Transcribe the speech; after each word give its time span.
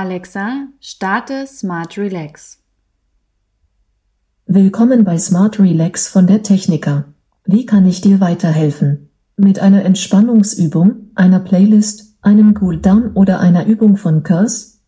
Alexa, 0.00 0.68
starte 0.78 1.44
Smart 1.48 1.98
Relax. 1.98 2.62
Willkommen 4.46 5.02
bei 5.02 5.18
Smart 5.18 5.58
Relax 5.58 6.06
von 6.06 6.28
der 6.28 6.44
Techniker. 6.44 7.06
Wie 7.44 7.66
kann 7.66 7.84
ich 7.84 8.00
dir 8.00 8.20
weiterhelfen? 8.20 9.10
Mit 9.36 9.58
einer 9.58 9.84
Entspannungsübung, 9.84 11.10
einer 11.16 11.40
Playlist, 11.40 12.16
einem 12.20 12.54
Cooldown 12.54 13.14
oder 13.14 13.40
einer 13.40 13.66
Übung 13.66 13.96
von 13.96 14.22
Curse? 14.22 14.78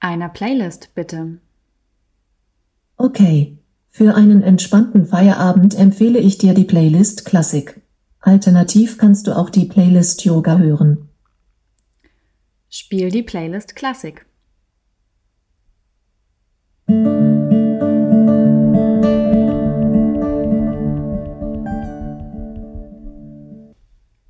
Einer 0.00 0.30
Playlist, 0.30 0.94
bitte. 0.94 1.36
Okay. 2.96 3.58
Für 3.90 4.14
einen 4.14 4.42
entspannten 4.42 5.04
Feierabend 5.04 5.78
empfehle 5.78 6.18
ich 6.18 6.38
dir 6.38 6.54
die 6.54 6.64
Playlist 6.64 7.26
Klassik. 7.26 7.82
Alternativ 8.20 8.96
kannst 8.96 9.26
du 9.26 9.36
auch 9.36 9.50
die 9.50 9.66
Playlist 9.66 10.24
Yoga 10.24 10.56
hören. 10.56 11.10
Spiel 12.76 13.08
die 13.08 13.22
Playlist 13.22 13.76
Klassik. 13.76 14.26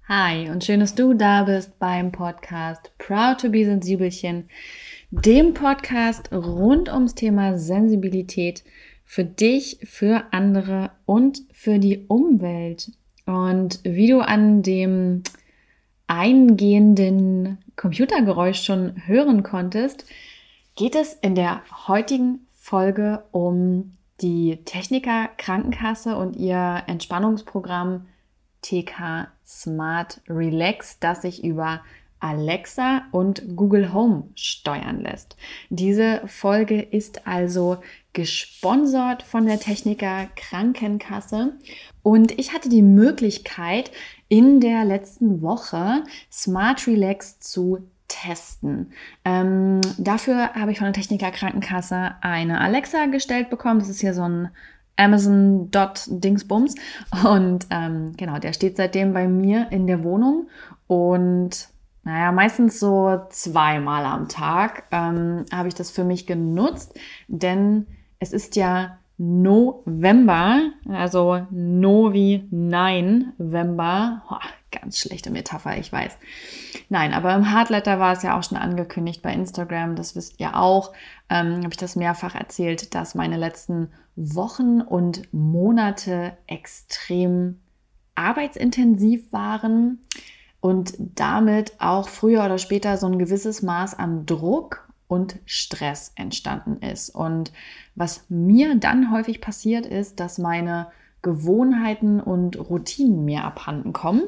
Hi 0.07 0.51
und 0.51 0.63
schön, 0.63 0.81
dass 0.81 0.95
du 0.95 1.15
da 1.15 1.45
bist 1.45 1.79
beim 1.79 2.13
Podcast 2.13 2.93
Proud 2.99 3.41
to 3.41 3.49
be 3.49 3.65
Sensibelchen, 3.65 4.51
dem 5.11 5.55
Podcast 5.55 6.31
rund 6.31 6.93
ums 6.93 7.15
Thema 7.15 7.57
Sensibilität 7.57 8.63
für 9.07 9.25
dich, 9.25 9.79
für 9.85 10.25
andere 10.33 10.91
und 11.07 11.41
für 11.51 11.79
die 11.79 12.05
Umwelt. 12.09 12.93
Und 13.25 13.81
wie 13.85 14.09
du 14.09 14.21
an 14.21 14.61
dem 14.61 15.23
eingehenden 16.07 17.64
Computergeräusch 17.77 18.63
schon 18.63 19.07
hören 19.07 19.43
konntest, 19.43 20.05
geht 20.77 20.95
es 20.95 21.15
in 21.15 21.35
der 21.35 21.63
heutigen 21.87 22.47
Folge 22.55 23.25
um 23.33 23.97
die 24.21 24.59
Techniker 24.65 25.29
Krankenkasse 25.37 26.17
und 26.17 26.37
ihr 26.37 26.83
Entspannungsprogramm 26.87 28.07
TK 28.63 29.29
Smart 29.47 30.21
Relax, 30.29 30.99
das 30.99 31.23
sich 31.23 31.45
über 31.45 31.83
Alexa 32.25 33.03
und 33.13 33.55
Google 33.55 33.93
Home 33.93 34.31
steuern 34.35 35.03
lässt. 35.03 35.37
Diese 35.69 36.23
Folge 36.27 36.81
ist 36.81 37.27
also 37.27 37.77
gesponsert 38.15 39.23
von 39.23 39.45
der 39.45 39.61
Techniker 39.61 40.29
Krankenkasse 40.35 41.53
und 42.03 42.39
ich 42.39 42.55
hatte 42.55 42.71
die 42.71 42.83
Möglichkeit, 42.83 43.91
in 44.29 44.61
der 44.61 44.87
letzten 44.87 45.43
Woche 45.43 46.03
Smart 46.33 46.87
Relax 46.87 47.41
zu 47.41 47.79
testen. 48.09 48.93
Ähm, 49.27 49.83
dafür 49.99 50.55
habe 50.55 50.73
ich 50.73 50.79
von 50.79 50.87
der 50.87 50.95
Techniker 50.95 51.31
Krankenkasse 51.31 52.13
eine 52.23 52.61
Alexa 52.63 53.05
gestellt 53.07 53.51
bekommen. 53.51 53.81
Das 53.81 53.91
ist 53.91 54.01
hier 54.01 54.15
so 54.15 54.23
ein 54.23 54.49
Amazon 54.97 55.71
Dot 55.71 56.05
Dingsbums. 56.09 56.75
Und 57.25 57.67
ähm, 57.71 58.15
genau, 58.17 58.39
der 58.39 58.55
steht 58.55 58.77
seitdem 58.77 59.13
bei 59.13 59.29
mir 59.29 59.69
in 59.71 59.87
der 59.87 60.03
Wohnung. 60.05 60.49
Und 60.87 61.69
naja, 62.05 62.33
meistens 62.33 62.79
so 62.79 63.23
zweimal 63.31 64.05
am 64.05 64.29
Tag 64.29 64.85
ähm, 64.91 65.47
habe 65.53 65.69
ich 65.69 65.75
das 65.75 65.91
für 65.91 66.05
mich 66.05 66.27
genutzt, 66.27 66.99
denn 67.29 67.87
es 68.19 68.33
ist 68.33 68.57
ja 68.57 68.99
November, 69.17 70.73
also 70.89 71.47
No 71.51 72.13
wie 72.13 72.47
Nein, 72.51 73.33
November. 73.39 74.23
Ganz 74.71 74.99
schlechte 74.99 75.31
Metapher, 75.31 75.79
ich 75.79 75.93
weiß. 75.93 76.19
Nein, 76.89 77.15
aber 77.15 77.35
im 77.35 77.53
Hardletter 77.53 78.01
war 78.01 78.13
es 78.13 78.23
ja 78.23 78.37
auch 78.37 78.43
schon 78.43 78.59
angekündigt 78.59 79.23
bei 79.23 79.33
Instagram, 79.33 79.95
das 79.95 80.17
wisst 80.17 80.41
ihr 80.41 80.57
auch, 80.57 80.93
ähm, 81.31 81.59
habe 81.59 81.69
ich 81.71 81.77
das 81.77 81.97
mehrfach 81.97 82.35
erzählt, 82.35 82.95
dass 82.95 83.15
meine 83.15 83.37
letzten 83.37 83.91
Wochen 84.17 84.81
und 84.81 85.33
Monate 85.33 86.37
extrem 86.49 87.61
arbeitsintensiv 88.17 89.33
waren 89.33 90.01
und 90.65 90.95
damit 90.99 91.75
auch 91.79 92.09
früher 92.09 92.43
oder 92.43 92.57
später 92.57 92.97
so 92.97 93.07
ein 93.07 93.19
gewisses 93.19 93.61
Maß 93.61 93.99
an 93.99 94.25
Druck 94.25 94.89
und 95.09 95.39
Stress 95.45 96.13
entstanden 96.17 96.79
ist. 96.81 97.11
Und 97.11 97.53
was 97.97 98.25
mir 98.31 98.75
dann 98.77 99.13
häufig 99.13 99.43
passiert 99.43 99.85
ist, 99.85 100.21
dass 100.21 100.39
meine 100.39 100.87
Gewohnheiten 101.21 102.19
und 102.19 102.59
Routinen 102.59 103.27
mir 103.27 103.45
abhanden 103.45 103.93
kommen. 103.93 104.23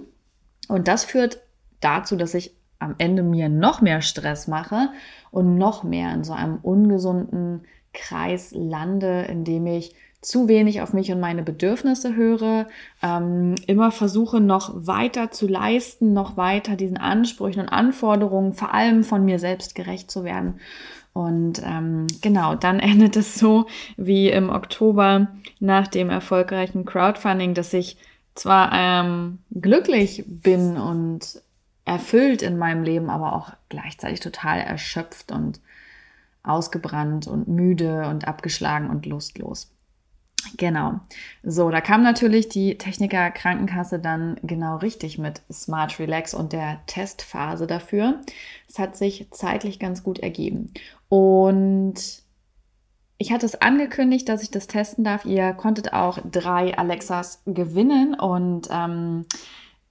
Und 0.69 0.89
das 0.89 1.05
führt 1.05 1.41
dazu, 1.81 2.17
dass 2.17 2.35
ich 2.35 2.55
am 2.81 2.97
Ende 2.99 3.23
mir 3.23 3.49
noch 3.49 3.81
mehr 3.81 4.03
Stress 4.03 4.47
mache 4.47 4.91
und 5.31 5.57
noch 5.57 5.85
mehr 5.85 6.13
in 6.13 6.23
so 6.23 6.35
einem 6.35 6.59
ungesunden 6.59 7.63
Kreis 7.95 8.53
lande, 8.55 9.23
in 9.23 9.45
dem 9.45 9.67
ich 9.67 9.95
zu 10.27 10.49
wenig 10.49 10.81
auf 10.83 10.93
mich 10.93 11.13
und 11.13 11.21
meine 11.21 11.45
Bedürfnisse 11.45 12.17
höre, 12.17 12.67
ähm, 13.01 13.55
immer 13.69 13.93
versuche 13.93 14.41
noch 14.41 14.73
weiter 14.75 15.31
zu 15.31 15.47
leisten, 15.47 16.13
noch 16.13 16.37
weiter 16.37 16.75
diesen 16.75 16.97
Ansprüchen 16.97 17.61
und 17.61 17.69
Anforderungen, 17.69 18.53
vor 18.53 18.75
allem 18.75 19.05
von 19.05 19.25
mir 19.25 19.39
selbst 19.39 19.77
gerecht 19.77 20.11
zu 20.11 20.25
werden. 20.25 20.59
Und 21.13 21.63
ähm, 21.65 22.09
genau, 22.23 22.57
dann 22.57 22.81
endet 22.81 23.15
es 23.15 23.37
so 23.37 23.67
wie 23.97 24.29
im 24.29 24.51
Oktober 24.51 25.29
nach 25.61 25.87
dem 25.87 26.11
erfolgreichen 26.11 26.85
Crowdfunding, 26.85 27.55
dass 27.55 27.73
ich 27.73 27.97
zwar 28.35 28.73
ähm, 28.73 29.39
glücklich 29.53 30.25
bin 30.27 30.77
und 30.77 31.41
erfüllt 31.85 32.43
in 32.43 32.59
meinem 32.59 32.83
Leben, 32.83 33.11
aber 33.11 33.37
auch 33.37 33.53
gleichzeitig 33.69 34.19
total 34.19 34.59
erschöpft 34.59 35.31
und 35.31 35.61
ausgebrannt 36.43 37.29
und 37.29 37.47
müde 37.47 38.09
und 38.09 38.27
abgeschlagen 38.27 38.91
und 38.91 39.07
lustlos. 39.07 39.71
Genau. 40.57 41.01
So, 41.43 41.71
da 41.71 41.81
kam 41.81 42.03
natürlich 42.03 42.49
die 42.49 42.79
Techniker 42.79 43.31
Krankenkasse 43.31 43.99
dann 43.99 44.39
genau 44.43 44.77
richtig 44.77 45.19
mit 45.19 45.43
Smart 45.53 45.99
Relax 45.99 46.35
und 46.35 46.53
der 46.53 46.81
Testphase 46.87 47.67
dafür. 47.67 48.21
Es 48.69 48.79
hat 48.79 48.97
sich 48.97 49.29
zeitlich 49.31 49.79
ganz 49.79 50.03
gut 50.03 50.19
ergeben. 50.19 50.73
Und 51.09 52.25
ich 53.19 53.33
hatte 53.33 53.47
es 53.47 53.61
angekündigt, 53.61 54.29
dass 54.29 54.43
ich 54.43 54.51
das 54.51 54.67
testen 54.67 55.05
darf. 55.05 55.25
Ihr 55.25 55.53
konntet 55.55 55.93
auch 55.93 56.19
drei 56.31 56.77
Alexas 56.77 57.43
gewinnen 57.47 58.15
und 58.15 58.69
ähm, 58.71 59.25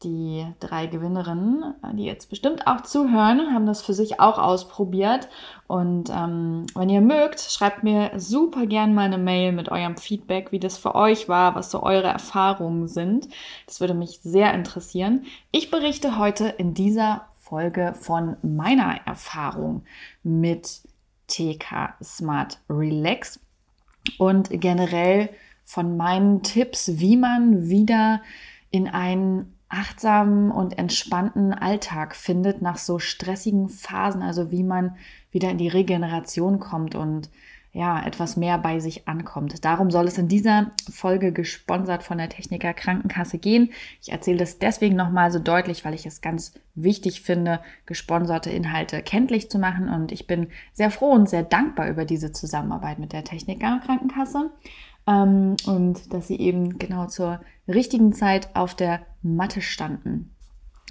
die 0.05 0.45
drei 0.59 0.85
Gewinnerinnen, 0.85 1.73
die 1.93 2.05
jetzt 2.05 2.29
bestimmt 2.29 2.67
auch 2.67 2.81
zuhören, 2.81 3.53
haben 3.53 3.65
das 3.65 3.81
für 3.81 3.93
sich 3.93 4.19
auch 4.19 4.37
ausprobiert. 4.37 5.27
Und 5.67 6.09
ähm, 6.09 6.67
wenn 6.75 6.89
ihr 6.89 7.01
mögt, 7.01 7.39
schreibt 7.39 7.83
mir 7.83 8.11
super 8.15 8.67
gern 8.67 8.93
mal 8.93 9.05
eine 9.05 9.17
Mail 9.17 9.51
mit 9.51 9.69
eurem 9.69 9.97
Feedback, 9.97 10.51
wie 10.51 10.59
das 10.59 10.77
für 10.77 10.95
euch 10.95 11.27
war, 11.27 11.55
was 11.55 11.71
so 11.71 11.81
eure 11.81 12.07
Erfahrungen 12.07 12.87
sind. 12.87 13.27
Das 13.65 13.81
würde 13.81 13.95
mich 13.95 14.19
sehr 14.21 14.53
interessieren. 14.53 15.25
Ich 15.51 15.71
berichte 15.71 16.17
heute 16.17 16.47
in 16.47 16.73
dieser 16.73 17.25
Folge 17.39 17.93
von 17.99 18.37
meiner 18.43 18.99
Erfahrung 19.05 19.83
mit 20.23 20.81
TK 21.27 21.95
Smart 22.03 22.59
Relax 22.69 23.39
und 24.19 24.49
generell 24.51 25.29
von 25.63 25.97
meinen 25.97 26.43
Tipps, 26.43 26.99
wie 26.99 27.17
man 27.17 27.67
wieder 27.69 28.21
in 28.69 28.87
einen 28.87 29.54
achtsamen 29.75 30.51
und 30.51 30.77
entspannten 30.77 31.53
Alltag 31.53 32.15
findet 32.15 32.61
nach 32.61 32.77
so 32.77 32.97
stressigen 32.97 33.69
Phasen, 33.69 34.21
also 34.21 34.51
wie 34.51 34.63
man 34.63 34.95
wieder 35.31 35.49
in 35.49 35.57
die 35.57 35.67
Regeneration 35.67 36.59
kommt 36.59 36.95
und 36.95 37.29
ja, 37.73 38.01
etwas 38.05 38.37
mehr 38.37 38.57
bei 38.57 38.79
sich 38.79 39.05
ankommt. 39.05 39.65
Darum 39.65 39.91
soll 39.91 40.07
es 40.07 40.17
in 40.17 40.29
dieser 40.29 40.71
Folge 40.89 41.33
gesponsert 41.33 42.03
von 42.03 42.17
der 42.17 42.29
Techniker 42.29 42.73
Krankenkasse 42.73 43.37
gehen. 43.37 43.69
Ich 44.01 44.13
erzähle 44.13 44.37
das 44.37 44.59
deswegen 44.59 44.95
nochmal 44.95 45.29
so 45.29 45.39
deutlich, 45.39 45.83
weil 45.83 45.93
ich 45.93 46.05
es 46.05 46.21
ganz 46.21 46.53
wichtig 46.75 47.21
finde, 47.21 47.59
gesponserte 47.85 48.49
Inhalte 48.49 49.01
kenntlich 49.01 49.49
zu 49.49 49.59
machen. 49.59 49.89
Und 49.89 50.13
ich 50.13 50.25
bin 50.25 50.47
sehr 50.71 50.89
froh 50.89 51.11
und 51.11 51.27
sehr 51.27 51.43
dankbar 51.43 51.89
über 51.89 52.05
diese 52.05 52.31
Zusammenarbeit 52.31 52.97
mit 52.97 53.11
der 53.11 53.25
Techniker 53.25 53.81
Krankenkasse 53.85 54.51
ähm, 55.07 55.55
und 55.65 56.13
dass 56.13 56.27
sie 56.27 56.39
eben 56.39 56.77
genau 56.77 57.07
zur 57.07 57.41
richtigen 57.67 58.13
Zeit 58.13 58.55
auf 58.55 58.75
der 58.75 59.01
Matte 59.21 59.61
standen. 59.61 60.35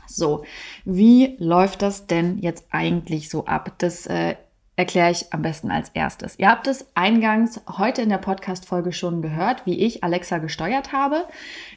So, 0.06 0.44
wie 0.84 1.36
läuft 1.38 1.82
das 1.82 2.06
denn 2.06 2.38
jetzt 2.38 2.66
eigentlich 2.70 3.30
so 3.30 3.46
ab? 3.46 3.72
Das 3.78 4.06
äh, 4.06 4.36
erkläre 4.76 5.10
ich 5.10 5.32
am 5.32 5.42
besten 5.42 5.70
als 5.70 5.90
erstes. 5.90 6.38
Ihr 6.38 6.50
habt 6.50 6.66
es 6.66 6.86
eingangs 6.94 7.60
heute 7.78 8.02
in 8.02 8.08
der 8.08 8.18
Podcast-Folge 8.18 8.92
schon 8.92 9.22
gehört, 9.22 9.66
wie 9.66 9.78
ich 9.78 10.04
Alexa 10.04 10.38
gesteuert 10.38 10.92
habe. 10.92 11.24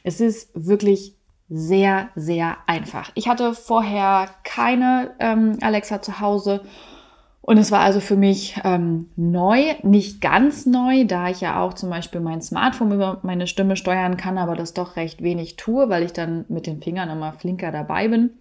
Es 0.02 0.20
ist 0.20 0.50
wirklich 0.54 1.14
sehr, 1.48 2.10
sehr 2.14 2.58
einfach. 2.66 3.10
Ich 3.14 3.28
hatte 3.28 3.54
vorher 3.54 4.28
keine 4.44 5.14
ähm, 5.18 5.56
Alexa 5.62 6.02
zu 6.02 6.20
Hause 6.20 6.62
und 7.48 7.56
es 7.56 7.72
war 7.72 7.80
also 7.80 8.00
für 8.00 8.14
mich 8.14 8.60
ähm, 8.62 9.08
neu, 9.16 9.74
nicht 9.82 10.20
ganz 10.20 10.66
neu, 10.66 11.06
da 11.06 11.30
ich 11.30 11.40
ja 11.40 11.62
auch 11.62 11.72
zum 11.72 11.88
Beispiel 11.88 12.20
mein 12.20 12.42
Smartphone 12.42 12.92
über 12.92 13.20
meine 13.22 13.46
Stimme 13.46 13.74
steuern 13.76 14.18
kann, 14.18 14.36
aber 14.36 14.54
das 14.54 14.74
doch 14.74 14.96
recht 14.96 15.22
wenig 15.22 15.56
tue, 15.56 15.88
weil 15.88 16.02
ich 16.02 16.12
dann 16.12 16.44
mit 16.50 16.66
den 16.66 16.82
Fingern 16.82 17.08
immer 17.08 17.32
flinker 17.32 17.72
dabei 17.72 18.08
bin. 18.08 18.32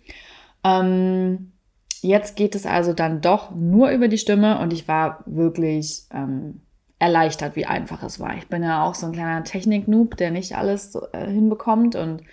Ähm, 0.65 1.53
jetzt 2.01 2.35
geht 2.35 2.53
es 2.53 2.65
also 2.65 2.91
dann 2.91 3.21
doch 3.21 3.55
nur 3.55 3.91
über 3.91 4.09
die 4.09 4.17
Stimme 4.17 4.59
und 4.59 4.73
ich 4.73 4.89
war 4.89 5.23
wirklich 5.25 6.03
ähm, 6.13 6.59
erleichtert, 6.99 7.55
wie 7.55 7.65
einfach 7.65 8.03
es 8.03 8.19
war. 8.19 8.35
Ich 8.35 8.49
bin 8.49 8.61
ja 8.61 8.83
auch 8.83 8.93
so 8.93 9.05
ein 9.05 9.13
kleiner 9.13 9.45
Technik-Noob, 9.45 10.17
der 10.17 10.31
nicht 10.31 10.57
alles 10.57 10.95
äh, 11.13 11.27
hinbekommt 11.27 11.95
und 11.95 12.23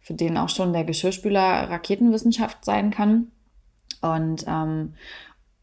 für 0.00 0.14
den 0.14 0.36
auch 0.36 0.48
schon 0.48 0.72
der 0.72 0.82
Geschirrspüler 0.82 1.70
Raketenwissenschaft 1.70 2.64
sein 2.64 2.90
kann. 2.90 3.28
Und 4.00 4.44
ähm, 4.48 4.94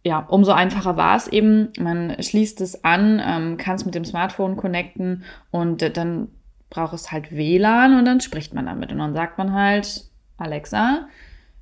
ja, 0.06 0.20
umso 0.20 0.52
einfacher 0.52 0.98
war 0.98 1.18
es 1.18 1.28
eben. 1.28 1.74
Man 1.80 2.16
schließt 2.22 2.62
es 2.62 2.84
an, 2.84 3.20
ähm, 3.26 3.58
kann 3.58 3.76
es 3.76 3.86
mit 3.86 3.96
dem 3.96 4.06
Smartphone 4.06 4.56
connecten 4.56 5.24
und 5.50 5.82
äh, 5.82 5.90
dann 5.90 6.28
braucht 6.70 6.94
es 6.94 7.12
halt 7.12 7.32
WLAN 7.32 7.98
und 7.98 8.06
dann 8.06 8.22
spricht 8.22 8.54
man 8.54 8.68
damit. 8.68 8.92
Und 8.92 9.00
dann 9.00 9.16
sagt 9.16 9.40
man 9.40 9.54
halt, 9.54 10.06
Alexa, 10.38 11.08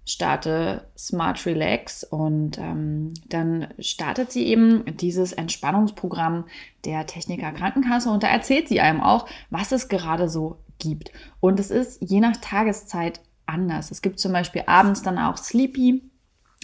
starte 0.06 0.90
Smart 0.98 1.45
Relax 1.45 2.04
und 2.04 2.57
ähm, 2.57 3.13
dann 3.30 3.68
startet 3.80 4.34
sie 4.34 4.46
eben 4.48 4.84
dieses 4.98 5.31
Entspannungsprogramm 5.31 6.44
der 6.84 7.06
Techniker 7.06 7.54
Krankenkasse 7.54 8.10
und 8.10 8.24
da 8.24 8.28
erzählt 8.28 8.68
sie 8.68 8.81
einem 8.81 9.00
auch, 9.00 9.25
was 9.51 9.72
es 9.72 9.88
gerade 9.88 10.28
so 10.28 10.57
gibt. 10.80 11.13
Und 11.39 11.62
es 11.62 11.72
ist 11.72 12.01
je 12.01 12.19
nach 12.19 12.36
Tageszeit 12.42 13.22
anders. 13.46 13.89
Es 13.89 14.01
gibt 14.01 14.19
zum 14.19 14.34
Beispiel 14.34 14.63
abends 14.66 15.01
dann 15.01 15.18
auch 15.18 15.38
Sleepy. 15.38 16.04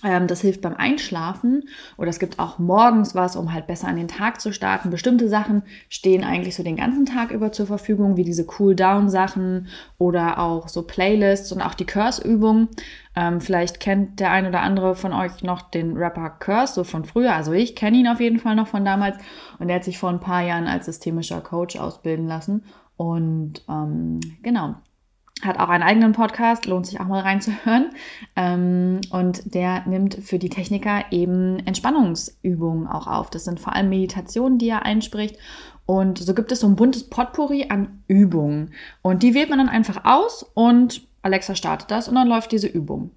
Ähm, 0.03 0.27
das 0.27 0.41
hilft 0.41 0.61
beim 0.61 0.75
Einschlafen 0.75 1.67
oder 1.97 2.09
es 2.09 2.19
gibt 2.19 2.39
auch 2.39 2.57
morgens 2.57 3.15
was, 3.15 3.35
um 3.35 3.53
halt 3.53 3.67
besser 3.67 3.87
an 3.87 3.97
den 3.97 4.07
Tag 4.07 4.39
zu 4.39 4.53
starten. 4.53 4.89
Bestimmte 4.89 5.27
Sachen 5.27 5.63
stehen 5.89 6.23
eigentlich 6.23 6.55
so 6.55 6.63
den 6.63 6.77
ganzen 6.77 7.05
Tag 7.05 7.31
über 7.31 7.51
zur 7.51 7.67
Verfügung, 7.67 8.15
wie 8.15 8.23
diese 8.23 8.45
Cool-Down-Sachen 8.47 9.67
oder 9.97 10.39
auch 10.39 10.69
so 10.69 10.83
Playlists 10.83 11.51
und 11.51 11.61
auch 11.61 11.73
die 11.73 11.85
Curse-Übungen. 11.85 12.69
Ähm, 13.15 13.41
vielleicht 13.41 13.79
kennt 13.81 14.19
der 14.19 14.31
ein 14.31 14.47
oder 14.47 14.61
andere 14.61 14.95
von 14.95 15.11
euch 15.11 15.43
noch 15.43 15.61
den 15.61 15.97
Rapper 15.97 16.29
Curse, 16.29 16.75
so 16.75 16.83
von 16.85 17.03
früher. 17.03 17.35
Also 17.35 17.51
ich 17.51 17.75
kenne 17.75 17.97
ihn 17.97 18.07
auf 18.07 18.21
jeden 18.21 18.39
Fall 18.39 18.55
noch 18.55 18.67
von 18.67 18.85
damals 18.85 19.17
und 19.59 19.69
er 19.69 19.75
hat 19.75 19.83
sich 19.83 19.97
vor 19.97 20.09
ein 20.09 20.21
paar 20.21 20.43
Jahren 20.43 20.67
als 20.67 20.85
systemischer 20.85 21.41
Coach 21.41 21.75
ausbilden 21.77 22.27
lassen. 22.27 22.63
Und 22.95 23.63
ähm, 23.67 24.19
genau, 24.43 24.75
hat 25.41 25.59
auch 25.59 25.69
einen 25.69 25.83
eigenen 25.83 26.11
Podcast, 26.11 26.65
lohnt 26.65 26.85
sich 26.85 26.99
auch 26.99 27.05
mal 27.05 27.21
reinzuhören. 27.21 27.91
Ähm, 28.35 29.01
und 29.11 29.53
der 29.53 29.85
nimmt 29.85 30.15
für 30.15 30.39
die 30.39 30.49
Techniker 30.49 31.05
eben 31.11 31.59
Entspannungsübungen 31.65 32.87
auch 32.87 33.07
auf. 33.07 33.29
Das 33.29 33.45
sind 33.45 33.59
vor 33.59 33.75
allem 33.75 33.89
Meditationen, 33.89 34.57
die 34.57 34.69
er 34.69 34.85
einspricht. 34.85 35.37
Und 35.85 36.19
so 36.19 36.35
gibt 36.35 36.51
es 36.51 36.59
so 36.59 36.67
ein 36.67 36.75
buntes 36.75 37.09
Potpourri 37.09 37.67
an 37.69 38.03
Übungen. 38.07 38.73
Und 39.01 39.23
die 39.23 39.33
wählt 39.33 39.49
man 39.49 39.59
dann 39.59 39.69
einfach 39.69 40.05
aus 40.05 40.45
und 40.53 41.01
Alexa 41.21 41.55
startet 41.55 41.91
das 41.91 42.07
und 42.07 42.15
dann 42.15 42.27
läuft 42.27 42.51
diese 42.51 42.67
Übung. 42.67 43.11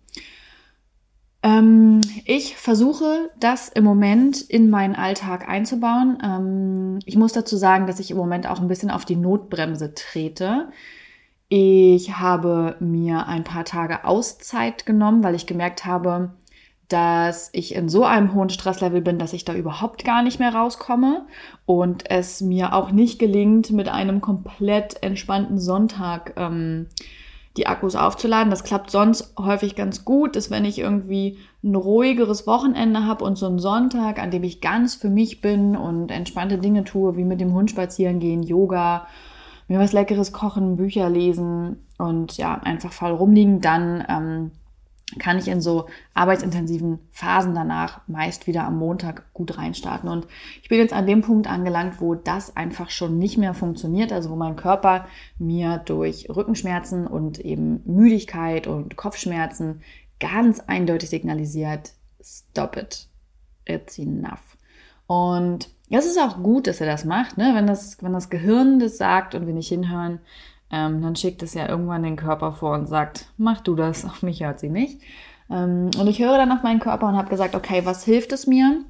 Ähm, 1.42 2.00
ich 2.24 2.56
versuche 2.56 3.30
das 3.38 3.68
im 3.68 3.84
Moment 3.84 4.40
in 4.40 4.70
meinen 4.70 4.94
Alltag 4.94 5.48
einzubauen. 5.48 6.18
Ähm, 6.24 6.98
ich 7.04 7.16
muss 7.16 7.32
dazu 7.32 7.56
sagen, 7.56 7.86
dass 7.86 8.00
ich 8.00 8.10
im 8.10 8.16
Moment 8.16 8.46
auch 8.46 8.60
ein 8.60 8.68
bisschen 8.68 8.90
auf 8.90 9.04
die 9.04 9.16
Notbremse 9.16 9.94
trete. 9.94 10.68
Ich 11.54 12.16
habe 12.16 12.76
mir 12.80 13.26
ein 13.26 13.44
paar 13.44 13.66
Tage 13.66 14.06
Auszeit 14.06 14.86
genommen, 14.86 15.22
weil 15.22 15.34
ich 15.34 15.44
gemerkt 15.44 15.84
habe, 15.84 16.30
dass 16.88 17.50
ich 17.52 17.74
in 17.74 17.90
so 17.90 18.04
einem 18.04 18.32
hohen 18.32 18.48
Stresslevel 18.48 19.02
bin, 19.02 19.18
dass 19.18 19.34
ich 19.34 19.44
da 19.44 19.52
überhaupt 19.52 20.02
gar 20.02 20.22
nicht 20.22 20.38
mehr 20.38 20.54
rauskomme 20.54 21.26
und 21.66 22.10
es 22.10 22.40
mir 22.40 22.72
auch 22.72 22.90
nicht 22.90 23.18
gelingt, 23.18 23.70
mit 23.70 23.90
einem 23.90 24.22
komplett 24.22 25.02
entspannten 25.02 25.58
Sonntag 25.58 26.32
ähm, 26.38 26.86
die 27.58 27.66
Akkus 27.66 27.96
aufzuladen. 27.96 28.48
Das 28.48 28.64
klappt 28.64 28.90
sonst 28.90 29.34
häufig 29.38 29.76
ganz 29.76 30.06
gut, 30.06 30.36
dass 30.36 30.50
wenn 30.50 30.64
ich 30.64 30.78
irgendwie 30.78 31.36
ein 31.62 31.74
ruhigeres 31.74 32.46
Wochenende 32.46 33.04
habe 33.04 33.26
und 33.26 33.36
so 33.36 33.44
einen 33.44 33.58
Sonntag, 33.58 34.18
an 34.22 34.30
dem 34.30 34.42
ich 34.42 34.62
ganz 34.62 34.94
für 34.94 35.10
mich 35.10 35.42
bin 35.42 35.76
und 35.76 36.10
entspannte 36.10 36.56
Dinge 36.56 36.84
tue, 36.84 37.14
wie 37.18 37.24
mit 37.24 37.42
dem 37.42 37.52
Hund 37.52 37.68
spazieren 37.68 38.20
gehen, 38.20 38.42
Yoga, 38.42 39.06
mir 39.72 39.78
was 39.78 39.92
Leckeres 39.92 40.32
kochen, 40.32 40.76
Bücher 40.76 41.08
lesen 41.08 41.86
und 41.96 42.36
ja, 42.36 42.54
einfach 42.54 42.92
faul 42.92 43.12
rumliegen, 43.12 43.62
dann 43.62 44.04
ähm, 44.06 44.50
kann 45.18 45.38
ich 45.38 45.48
in 45.48 45.62
so 45.62 45.86
arbeitsintensiven 46.12 46.98
Phasen 47.10 47.54
danach 47.54 48.06
meist 48.06 48.46
wieder 48.46 48.64
am 48.64 48.78
Montag 48.78 49.32
gut 49.32 49.56
reinstarten. 49.56 50.10
Und 50.10 50.26
ich 50.62 50.68
bin 50.68 50.78
jetzt 50.78 50.92
an 50.92 51.06
dem 51.06 51.22
Punkt 51.22 51.46
angelangt, 51.46 52.00
wo 52.00 52.14
das 52.14 52.54
einfach 52.54 52.90
schon 52.90 53.18
nicht 53.18 53.38
mehr 53.38 53.54
funktioniert, 53.54 54.12
also 54.12 54.30
wo 54.30 54.36
mein 54.36 54.56
Körper 54.56 55.06
mir 55.38 55.78
durch 55.78 56.28
Rückenschmerzen 56.28 57.06
und 57.06 57.38
eben 57.38 57.82
Müdigkeit 57.86 58.66
und 58.66 58.96
Kopfschmerzen 58.96 59.80
ganz 60.20 60.60
eindeutig 60.60 61.08
signalisiert, 61.08 61.92
stop 62.22 62.76
it, 62.76 63.08
it's 63.64 63.98
enough. 63.98 64.56
Und 65.06 65.68
es 65.90 66.06
ist 66.06 66.18
auch 66.18 66.42
gut, 66.42 66.66
dass 66.66 66.80
er 66.80 66.86
das 66.86 67.04
macht, 67.04 67.36
ne? 67.36 67.52
wenn, 67.54 67.66
das, 67.66 68.02
wenn 68.02 68.12
das 68.12 68.30
Gehirn 68.30 68.78
das 68.78 68.96
sagt 68.96 69.34
und 69.34 69.46
wir 69.46 69.52
nicht 69.52 69.68
hinhören, 69.68 70.20
ähm, 70.70 71.02
dann 71.02 71.16
schickt 71.16 71.42
es 71.42 71.52
ja 71.52 71.68
irgendwann 71.68 72.02
den 72.02 72.16
Körper 72.16 72.52
vor 72.52 72.74
und 72.74 72.88
sagt, 72.88 73.26
mach 73.36 73.60
du 73.60 73.74
das, 73.74 74.04
auf 74.06 74.22
mich 74.22 74.42
hört 74.42 74.58
sie 74.58 74.70
nicht. 74.70 75.00
Ähm, 75.50 75.90
und 75.98 76.06
ich 76.06 76.20
höre 76.20 76.38
dann 76.38 76.52
auf 76.52 76.62
meinen 76.62 76.80
Körper 76.80 77.08
und 77.08 77.16
habe 77.16 77.28
gesagt, 77.28 77.54
okay, 77.54 77.82
was 77.84 78.04
hilft 78.04 78.32
es 78.32 78.46
mir? 78.46 78.84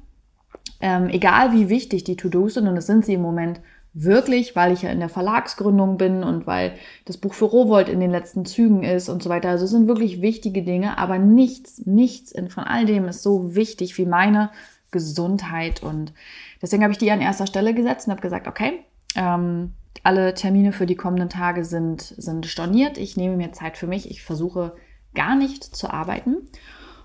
Ähm, 0.79 1.09
egal 1.09 1.51
wie 1.53 1.69
wichtig 1.69 2.03
die 2.03 2.15
To-Dos 2.15 2.55
sind, 2.55 2.67
und 2.67 2.75
das 2.75 2.87
sind 2.87 3.05
sie 3.05 3.15
im 3.15 3.21
Moment 3.21 3.59
wirklich, 3.93 4.55
weil 4.55 4.71
ich 4.71 4.81
ja 4.81 4.89
in 4.89 4.99
der 4.99 5.09
Verlagsgründung 5.09 5.97
bin 5.97 6.23
und 6.23 6.47
weil 6.47 6.73
das 7.05 7.17
Buch 7.17 7.33
für 7.33 7.45
Rowold 7.45 7.89
in 7.89 7.99
den 7.99 8.09
letzten 8.09 8.45
Zügen 8.45 8.83
ist 8.83 9.07
und 9.07 9.21
so 9.21 9.29
weiter. 9.29 9.49
Also 9.49 9.65
es 9.65 9.71
sind 9.71 9.87
wirklich 9.87 10.21
wichtige 10.21 10.63
Dinge, 10.63 10.97
aber 10.97 11.19
nichts, 11.19 11.85
nichts 11.85 12.33
von 12.49 12.63
all 12.63 12.85
dem 12.85 13.07
ist 13.07 13.21
so 13.21 13.55
wichtig 13.55 13.97
wie 13.97 14.05
meine 14.05 14.49
Gesundheit. 14.93 15.83
Und 15.83 16.13
deswegen 16.61 16.83
habe 16.83 16.93
ich 16.93 16.97
die 16.97 17.11
an 17.11 17.19
erster 17.19 17.47
Stelle 17.47 17.73
gesetzt 17.73 18.07
und 18.07 18.11
habe 18.11 18.21
gesagt, 18.21 18.47
okay, 18.47 18.85
ähm, 19.15 19.73
alle 20.03 20.33
Termine 20.33 20.71
für 20.71 20.85
die 20.85 20.95
kommenden 20.95 21.29
Tage 21.29 21.65
sind, 21.65 22.01
sind 22.01 22.45
storniert. 22.45 22.97
Ich 22.97 23.17
nehme 23.17 23.35
mir 23.35 23.51
Zeit 23.51 23.77
für 23.77 23.87
mich. 23.87 24.09
Ich 24.09 24.23
versuche 24.23 24.73
gar 25.13 25.35
nicht 25.35 25.63
zu 25.63 25.89
arbeiten. 25.89 26.47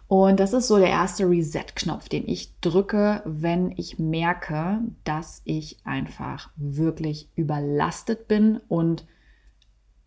Und 0.08 0.40
das 0.40 0.54
ist 0.54 0.68
so 0.68 0.78
der 0.78 0.88
erste 0.88 1.28
Reset-Knopf, 1.28 2.08
den 2.08 2.26
ich 2.26 2.58
drücke, 2.60 3.22
wenn 3.26 3.72
ich 3.76 3.98
merke, 3.98 4.80
dass 5.04 5.42
ich 5.44 5.78
einfach 5.84 6.48
wirklich 6.56 7.28
überlastet 7.36 8.26
bin 8.26 8.58
und 8.68 9.04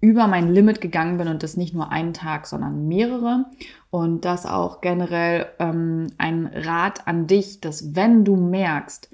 über 0.01 0.27
mein 0.27 0.51
Limit 0.51 0.81
gegangen 0.81 1.17
bin 1.17 1.27
und 1.27 1.43
das 1.43 1.55
nicht 1.55 1.73
nur 1.73 1.91
einen 1.91 2.13
Tag, 2.13 2.47
sondern 2.47 2.87
mehrere. 2.87 3.45
Und 3.91 4.25
das 4.25 4.45
auch 4.45 4.81
generell 4.81 5.45
ähm, 5.59 6.07
ein 6.17 6.47
Rat 6.47 7.07
an 7.07 7.27
dich, 7.27 7.61
dass 7.61 7.95
wenn 7.95 8.25
du 8.25 8.35
merkst, 8.35 9.09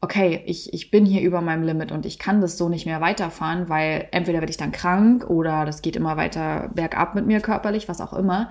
okay, 0.00 0.42
ich, 0.46 0.72
ich 0.72 0.92
bin 0.92 1.04
hier 1.04 1.22
über 1.22 1.40
meinem 1.40 1.64
Limit 1.64 1.90
und 1.90 2.06
ich 2.06 2.20
kann 2.20 2.40
das 2.40 2.56
so 2.56 2.68
nicht 2.68 2.86
mehr 2.86 3.00
weiterfahren, 3.00 3.68
weil 3.68 4.06
entweder 4.12 4.38
werde 4.38 4.50
ich 4.50 4.56
dann 4.56 4.70
krank 4.70 5.28
oder 5.28 5.64
das 5.64 5.82
geht 5.82 5.96
immer 5.96 6.16
weiter 6.16 6.70
bergab 6.72 7.16
mit 7.16 7.26
mir 7.26 7.40
körperlich, 7.40 7.88
was 7.88 8.00
auch 8.00 8.12
immer, 8.12 8.50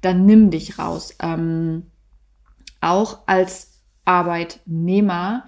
dann 0.00 0.26
nimm 0.26 0.50
dich 0.50 0.80
raus. 0.80 1.16
Ähm, 1.22 1.86
auch 2.80 3.20
als 3.26 3.82
Arbeitnehmer 4.04 5.44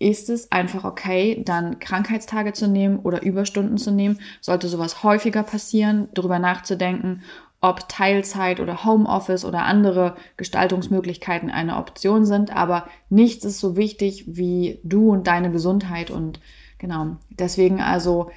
ist 0.00 0.30
es 0.30 0.50
einfach 0.50 0.84
okay, 0.84 1.42
dann 1.44 1.78
Krankheitstage 1.78 2.54
zu 2.54 2.66
nehmen 2.66 2.98
oder 3.00 3.22
Überstunden 3.22 3.76
zu 3.76 3.92
nehmen. 3.92 4.18
Sollte 4.40 4.66
sowas 4.66 5.04
häufiger 5.04 5.42
passieren, 5.42 6.08
darüber 6.14 6.38
nachzudenken, 6.38 7.22
ob 7.60 7.86
Teilzeit 7.90 8.60
oder 8.60 8.84
Homeoffice 8.84 9.44
oder 9.44 9.64
andere 9.64 10.16
Gestaltungsmöglichkeiten 10.38 11.50
eine 11.50 11.76
Option 11.76 12.24
sind. 12.24 12.56
Aber 12.56 12.88
nichts 13.10 13.44
ist 13.44 13.60
so 13.60 13.76
wichtig 13.76 14.24
wie 14.26 14.80
du 14.82 15.10
und 15.10 15.26
deine 15.26 15.50
Gesundheit. 15.50 16.10
Und 16.10 16.40
genau, 16.78 17.18
deswegen 17.28 17.82
also 17.82 18.30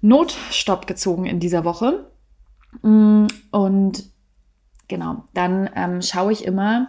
Notstopp 0.00 0.86
gezogen 0.86 1.26
in 1.26 1.40
dieser 1.40 1.66
Woche. 1.66 2.06
Mm, 2.80 3.26
und 3.50 4.04
genau, 4.88 5.24
dann 5.34 5.68
ähm, 5.76 6.00
schaue 6.00 6.32
ich 6.32 6.46
immer, 6.46 6.88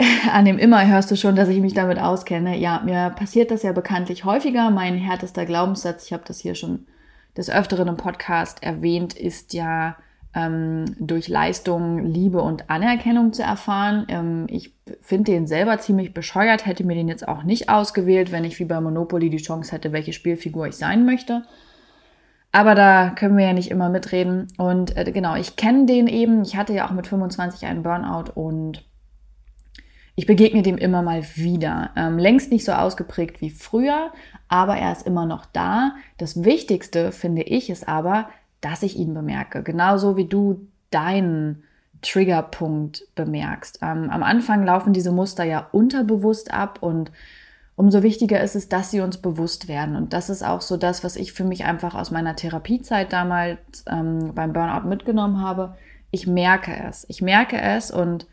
an 0.32 0.44
dem 0.44 0.58
immer 0.58 0.86
hörst 0.86 1.10
du 1.10 1.16
schon, 1.16 1.36
dass 1.36 1.48
ich 1.48 1.60
mich 1.60 1.74
damit 1.74 1.98
auskenne. 1.98 2.56
Ja, 2.58 2.80
mir 2.84 3.10
passiert 3.10 3.50
das 3.50 3.62
ja 3.62 3.72
bekanntlich 3.72 4.24
häufiger. 4.24 4.70
Mein 4.70 4.96
härtester 4.96 5.44
Glaubenssatz, 5.44 6.06
ich 6.06 6.12
habe 6.12 6.24
das 6.26 6.40
hier 6.40 6.54
schon 6.54 6.86
des 7.36 7.50
Öfteren 7.50 7.88
im 7.88 7.96
Podcast 7.96 8.62
erwähnt, 8.62 9.14
ist 9.14 9.52
ja, 9.52 9.96
ähm, 10.34 10.84
durch 10.98 11.28
Leistung 11.28 12.04
Liebe 12.04 12.40
und 12.40 12.70
Anerkennung 12.70 13.32
zu 13.32 13.42
erfahren. 13.42 14.06
Ähm, 14.08 14.46
ich 14.48 14.72
finde 15.00 15.32
den 15.32 15.46
selber 15.46 15.78
ziemlich 15.78 16.14
bescheuert, 16.14 16.66
hätte 16.66 16.84
mir 16.84 16.94
den 16.94 17.08
jetzt 17.08 17.26
auch 17.26 17.42
nicht 17.42 17.68
ausgewählt, 17.68 18.30
wenn 18.30 18.44
ich 18.44 18.58
wie 18.60 18.64
bei 18.64 18.80
Monopoly 18.80 19.28
die 19.28 19.38
Chance 19.38 19.72
hätte, 19.72 19.92
welche 19.92 20.12
Spielfigur 20.12 20.68
ich 20.68 20.76
sein 20.76 21.04
möchte. 21.04 21.42
Aber 22.52 22.74
da 22.74 23.10
können 23.10 23.36
wir 23.36 23.46
ja 23.46 23.52
nicht 23.52 23.70
immer 23.70 23.88
mitreden. 23.88 24.48
Und 24.56 24.96
äh, 24.96 25.10
genau, 25.12 25.34
ich 25.34 25.56
kenne 25.56 25.86
den 25.86 26.06
eben. 26.06 26.42
Ich 26.42 26.56
hatte 26.56 26.72
ja 26.72 26.86
auch 26.86 26.92
mit 26.92 27.06
25 27.06 27.66
einen 27.66 27.82
Burnout 27.82 28.32
und 28.34 28.84
ich 30.16 30.26
begegne 30.26 30.62
dem 30.62 30.76
immer 30.76 31.02
mal 31.02 31.22
wieder. 31.34 31.90
Ähm, 31.96 32.18
längst 32.18 32.50
nicht 32.50 32.64
so 32.64 32.72
ausgeprägt 32.72 33.40
wie 33.40 33.50
früher, 33.50 34.12
aber 34.48 34.76
er 34.76 34.92
ist 34.92 35.06
immer 35.06 35.26
noch 35.26 35.46
da. 35.46 35.92
Das 36.18 36.44
Wichtigste, 36.44 37.12
finde 37.12 37.42
ich, 37.42 37.70
ist 37.70 37.88
aber, 37.88 38.28
dass 38.60 38.82
ich 38.82 38.96
ihn 38.96 39.14
bemerke. 39.14 39.62
Genauso 39.62 40.16
wie 40.16 40.26
du 40.26 40.66
deinen 40.90 41.62
Triggerpunkt 42.02 43.04
bemerkst. 43.14 43.80
Ähm, 43.82 44.10
am 44.10 44.22
Anfang 44.22 44.64
laufen 44.64 44.92
diese 44.92 45.12
Muster 45.12 45.44
ja 45.44 45.68
unterbewusst 45.72 46.52
ab 46.52 46.78
und 46.80 47.12
umso 47.76 48.02
wichtiger 48.02 48.40
ist 48.42 48.56
es, 48.56 48.68
dass 48.68 48.90
sie 48.90 49.00
uns 49.00 49.18
bewusst 49.18 49.68
werden. 49.68 49.96
Und 49.96 50.12
das 50.12 50.28
ist 50.28 50.42
auch 50.42 50.60
so 50.60 50.76
das, 50.76 51.04
was 51.04 51.16
ich 51.16 51.32
für 51.32 51.44
mich 51.44 51.64
einfach 51.64 51.94
aus 51.94 52.10
meiner 52.10 52.36
Therapiezeit 52.36 53.12
damals 53.12 53.84
ähm, 53.86 54.32
beim 54.34 54.52
Burnout 54.52 54.88
mitgenommen 54.88 55.40
habe. 55.40 55.76
Ich 56.10 56.26
merke 56.26 56.72
es. 56.88 57.06
Ich 57.08 57.22
merke 57.22 57.60
es 57.60 57.90
und 57.90 58.26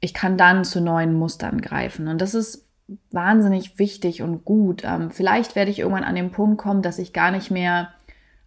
ich 0.00 0.14
kann 0.14 0.36
dann 0.36 0.64
zu 0.64 0.80
neuen 0.80 1.14
Mustern 1.14 1.60
greifen. 1.60 2.08
Und 2.08 2.20
das 2.20 2.34
ist 2.34 2.66
wahnsinnig 3.10 3.78
wichtig 3.78 4.22
und 4.22 4.44
gut. 4.44 4.82
Ähm, 4.84 5.10
vielleicht 5.10 5.56
werde 5.56 5.70
ich 5.70 5.80
irgendwann 5.80 6.04
an 6.04 6.14
den 6.14 6.30
Punkt 6.30 6.58
kommen, 6.58 6.82
dass 6.82 6.98
ich 6.98 7.12
gar 7.12 7.30
nicht 7.30 7.50
mehr 7.50 7.88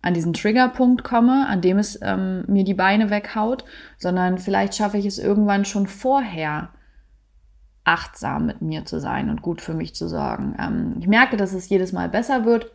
an 0.02 0.14
diesen 0.14 0.34
Triggerpunkt 0.34 1.04
komme, 1.04 1.48
an 1.48 1.62
dem 1.62 1.78
es 1.78 2.00
ähm, 2.02 2.46
mir 2.48 2.64
die 2.64 2.74
Beine 2.74 3.10
weghaut, 3.10 3.66
sondern 3.98 4.38
vielleicht 4.38 4.76
schaffe 4.76 4.98
ich 4.98 5.06
es 5.06 5.20
irgendwann 5.20 5.66
schon 5.66 5.88
vorher, 5.88 6.70
achtsam 7.84 8.46
mit 8.46 8.62
mir 8.62 8.86
zu 8.86 9.00
sein 9.00 9.30
und 9.30 9.42
gut 9.42 9.62
für 9.62 9.74
mich 9.74 9.96
zu 9.96 10.08
sorgen. 10.08 10.56
Ähm, 10.60 10.96
ich 11.00 11.08
merke, 11.08 11.36
dass 11.36 11.54
es 11.54 11.68
jedes 11.68 11.92
Mal 11.92 12.08
besser 12.08 12.46
wird. 12.46 12.72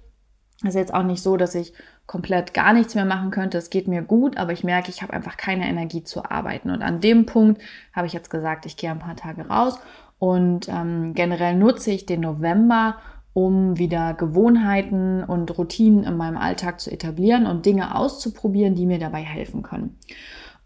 Es 0.63 0.71
ist 0.71 0.75
jetzt 0.75 0.95
auch 0.95 1.03
nicht 1.03 1.23
so, 1.23 1.37
dass 1.37 1.55
ich 1.55 1.73
komplett 2.07 2.53
gar 2.53 2.73
nichts 2.73 2.95
mehr 2.95 3.05
machen 3.05 3.31
könnte. 3.31 3.59
Es 3.59 3.71
geht 3.71 3.89
mir 3.89 4.03
gut, 4.03 4.37
aber 4.37 4.53
ich 4.53 4.65
merke, 4.65 4.91
ich 4.91 5.03
habe 5.03 5.13
einfach 5.13 5.37
keine 5.37 5.67
Energie 5.67 6.05
zu 6.05 6.25
arbeiten. 6.25 6.71
Und 6.71 6.83
an 6.83 7.01
dem 7.01 7.27
Punkt 7.27 7.63
habe 7.93 8.07
ich 8.07 8.13
jetzt 8.13 8.31
gesagt, 8.31 8.67
ich 8.67 8.77
gehe 8.77 8.91
ein 8.91 8.99
paar 8.99 9.17
Tage 9.17 9.49
raus 9.49 9.79
und 10.19 10.69
ähm, 10.69 11.15
generell 11.15 11.57
nutze 11.57 11.91
ich 11.91 12.07
den 12.07 12.21
November, 12.21 12.97
um 13.33 13.79
wieder 13.79 14.15
Gewohnheiten 14.15 15.25
und 15.25 15.57
Routinen 15.59 16.05
in 16.05 16.17
meinem 16.17 16.37
Alltag 16.37 16.81
zu 16.81 16.91
etablieren 16.91 17.47
und 17.47 17.67
Dinge 17.67 17.97
auszuprobieren, 17.97 18.75
die 18.75 18.87
mir 18.87 18.99
dabei 18.99 19.23
helfen 19.23 19.63
können. 19.63 19.99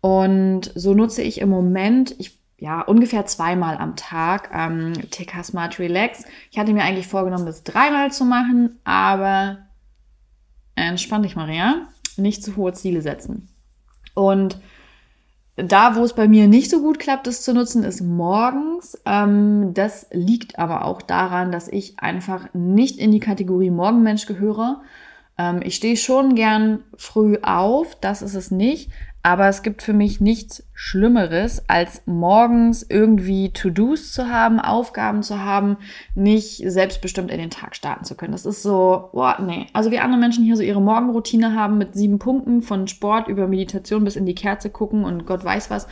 Und 0.00 0.70
so 0.74 0.94
nutze 0.94 1.22
ich 1.22 1.40
im 1.40 1.48
Moment, 1.48 2.14
ich 2.18 2.38
ja, 2.60 2.80
ungefähr 2.80 3.24
zweimal 3.24 3.76
am 3.76 3.94
Tag 3.94 4.50
ähm, 4.52 4.92
TK 5.10 5.44
Smart 5.44 5.78
Relax. 5.78 6.24
Ich 6.50 6.58
hatte 6.58 6.72
mir 6.72 6.82
eigentlich 6.82 7.06
vorgenommen, 7.06 7.46
das 7.46 7.62
dreimal 7.62 8.10
zu 8.10 8.24
machen, 8.24 8.78
aber 8.82 9.67
entspann 10.86 11.22
dich, 11.22 11.36
Maria. 11.36 11.88
Nicht 12.16 12.42
zu 12.42 12.56
hohe 12.56 12.72
Ziele 12.72 13.02
setzen. 13.02 13.48
Und 14.14 14.58
da, 15.56 15.96
wo 15.96 16.04
es 16.04 16.12
bei 16.12 16.28
mir 16.28 16.46
nicht 16.46 16.70
so 16.70 16.80
gut 16.80 17.00
klappt, 17.00 17.26
das 17.26 17.42
zu 17.42 17.52
nutzen, 17.52 17.82
ist 17.82 18.00
morgens. 18.00 19.00
Ähm, 19.04 19.74
das 19.74 20.06
liegt 20.12 20.58
aber 20.58 20.84
auch 20.84 21.02
daran, 21.02 21.50
dass 21.50 21.68
ich 21.68 21.98
einfach 21.98 22.54
nicht 22.54 22.98
in 22.98 23.10
die 23.10 23.20
Kategorie 23.20 23.70
Morgenmensch 23.70 24.26
gehöre. 24.26 24.82
Ähm, 25.36 25.60
ich 25.64 25.74
stehe 25.74 25.96
schon 25.96 26.36
gern 26.36 26.84
früh 26.96 27.38
auf, 27.42 27.96
das 28.00 28.22
ist 28.22 28.34
es 28.34 28.50
nicht. 28.52 28.90
Aber 29.22 29.48
es 29.48 29.62
gibt 29.62 29.82
für 29.82 29.92
mich 29.92 30.20
nichts 30.20 30.62
Schlimmeres, 30.74 31.68
als 31.68 32.02
morgens 32.06 32.86
irgendwie 32.88 33.52
To-Dos 33.52 34.12
zu 34.12 34.28
haben, 34.28 34.60
Aufgaben 34.60 35.22
zu 35.22 35.42
haben, 35.42 35.76
nicht 36.14 36.62
selbstbestimmt 36.64 37.30
in 37.30 37.38
den 37.38 37.50
Tag 37.50 37.74
starten 37.74 38.04
zu 38.04 38.14
können. 38.14 38.32
Das 38.32 38.46
ist 38.46 38.62
so, 38.62 39.10
boah, 39.12 39.36
nee. 39.40 39.66
Also 39.72 39.90
wie 39.90 39.98
andere 39.98 40.20
Menschen 40.20 40.44
hier 40.44 40.56
so 40.56 40.62
ihre 40.62 40.80
Morgenroutine 40.80 41.54
haben 41.54 41.78
mit 41.78 41.94
sieben 41.94 42.18
Punkten 42.18 42.62
von 42.62 42.86
Sport 42.86 43.28
über 43.28 43.48
Meditation 43.48 44.04
bis 44.04 44.16
in 44.16 44.24
die 44.24 44.36
Kerze 44.36 44.70
gucken 44.70 45.04
und 45.04 45.26
Gott 45.26 45.44
weiß 45.44 45.68
was, 45.68 45.88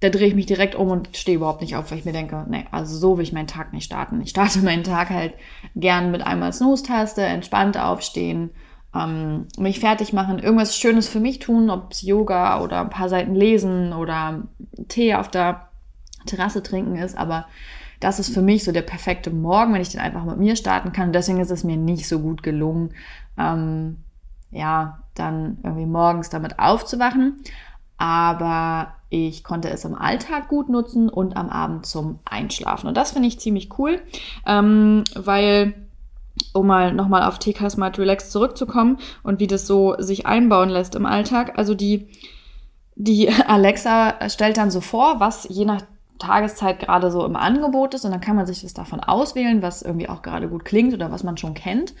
da 0.00 0.08
drehe 0.08 0.28
ich 0.28 0.34
mich 0.34 0.46
direkt 0.46 0.74
um 0.74 0.88
und 0.88 1.14
stehe 1.14 1.36
überhaupt 1.36 1.60
nicht 1.60 1.76
auf, 1.76 1.90
weil 1.90 1.98
ich 1.98 2.06
mir 2.06 2.12
denke, 2.12 2.46
nee, 2.48 2.64
also 2.70 2.96
so 2.96 3.18
will 3.18 3.22
ich 3.22 3.34
meinen 3.34 3.46
Tag 3.46 3.74
nicht 3.74 3.84
starten. 3.84 4.20
Ich 4.22 4.30
starte 4.30 4.60
meinen 4.60 4.82
Tag 4.82 5.10
halt 5.10 5.34
gern 5.76 6.10
mit 6.10 6.22
einmal 6.22 6.54
Snooze-Taste, 6.54 7.22
entspannt 7.22 7.78
aufstehen, 7.78 8.50
ähm, 8.94 9.46
mich 9.58 9.80
fertig 9.80 10.12
machen, 10.12 10.38
irgendwas 10.38 10.76
Schönes 10.76 11.08
für 11.08 11.20
mich 11.20 11.38
tun, 11.38 11.70
ob 11.70 11.92
es 11.92 12.02
Yoga 12.02 12.60
oder 12.60 12.80
ein 12.80 12.90
paar 12.90 13.08
Seiten 13.08 13.34
lesen 13.34 13.92
oder 13.92 14.42
Tee 14.88 15.14
auf 15.14 15.28
der 15.28 15.68
Terrasse 16.26 16.62
trinken 16.62 16.96
ist, 16.96 17.16
aber 17.16 17.46
das 18.00 18.18
ist 18.18 18.32
für 18.32 18.42
mich 18.42 18.64
so 18.64 18.72
der 18.72 18.82
perfekte 18.82 19.30
Morgen, 19.30 19.74
wenn 19.74 19.82
ich 19.82 19.90
den 19.90 20.00
einfach 20.00 20.24
mit 20.24 20.38
mir 20.38 20.56
starten 20.56 20.92
kann. 20.92 21.08
Und 21.08 21.12
deswegen 21.14 21.38
ist 21.38 21.50
es 21.50 21.64
mir 21.64 21.76
nicht 21.76 22.08
so 22.08 22.18
gut 22.18 22.42
gelungen, 22.42 22.94
ähm, 23.38 23.98
ja, 24.50 25.00
dann 25.14 25.58
irgendwie 25.62 25.86
morgens 25.86 26.30
damit 26.30 26.58
aufzuwachen. 26.58 27.42
Aber 27.98 28.94
ich 29.10 29.44
konnte 29.44 29.68
es 29.68 29.84
im 29.84 29.94
Alltag 29.94 30.48
gut 30.48 30.70
nutzen 30.70 31.10
und 31.10 31.36
am 31.36 31.50
Abend 31.50 31.84
zum 31.84 32.20
Einschlafen. 32.24 32.88
Und 32.88 32.96
das 32.96 33.12
finde 33.12 33.28
ich 33.28 33.38
ziemlich 33.38 33.78
cool, 33.78 34.00
ähm, 34.46 35.04
weil 35.14 35.74
um 36.52 36.66
mal 36.66 36.92
nochmal 36.92 37.22
auf 37.22 37.38
TK 37.38 37.70
Smart 37.70 37.98
Relax 37.98 38.30
zurückzukommen 38.30 38.98
und 39.22 39.40
wie 39.40 39.46
das 39.46 39.66
so 39.66 39.94
sich 39.98 40.26
einbauen 40.26 40.68
lässt 40.68 40.94
im 40.94 41.06
Alltag. 41.06 41.58
Also 41.58 41.74
die, 41.74 42.08
die 42.94 43.28
Alexa 43.46 44.28
stellt 44.28 44.56
dann 44.56 44.70
so 44.70 44.80
vor, 44.80 45.20
was 45.20 45.46
je 45.48 45.64
nach 45.64 45.82
Tageszeit 46.18 46.78
gerade 46.78 47.10
so 47.10 47.24
im 47.24 47.36
Angebot 47.36 47.94
ist 47.94 48.04
und 48.04 48.10
dann 48.10 48.20
kann 48.20 48.36
man 48.36 48.46
sich 48.46 48.62
das 48.62 48.74
davon 48.74 49.00
auswählen, 49.00 49.62
was 49.62 49.82
irgendwie 49.82 50.08
auch 50.08 50.22
gerade 50.22 50.48
gut 50.48 50.64
klingt 50.64 50.94
oder 50.94 51.10
was 51.10 51.24
man 51.24 51.36
schon 51.36 51.54
kennt. 51.54 51.94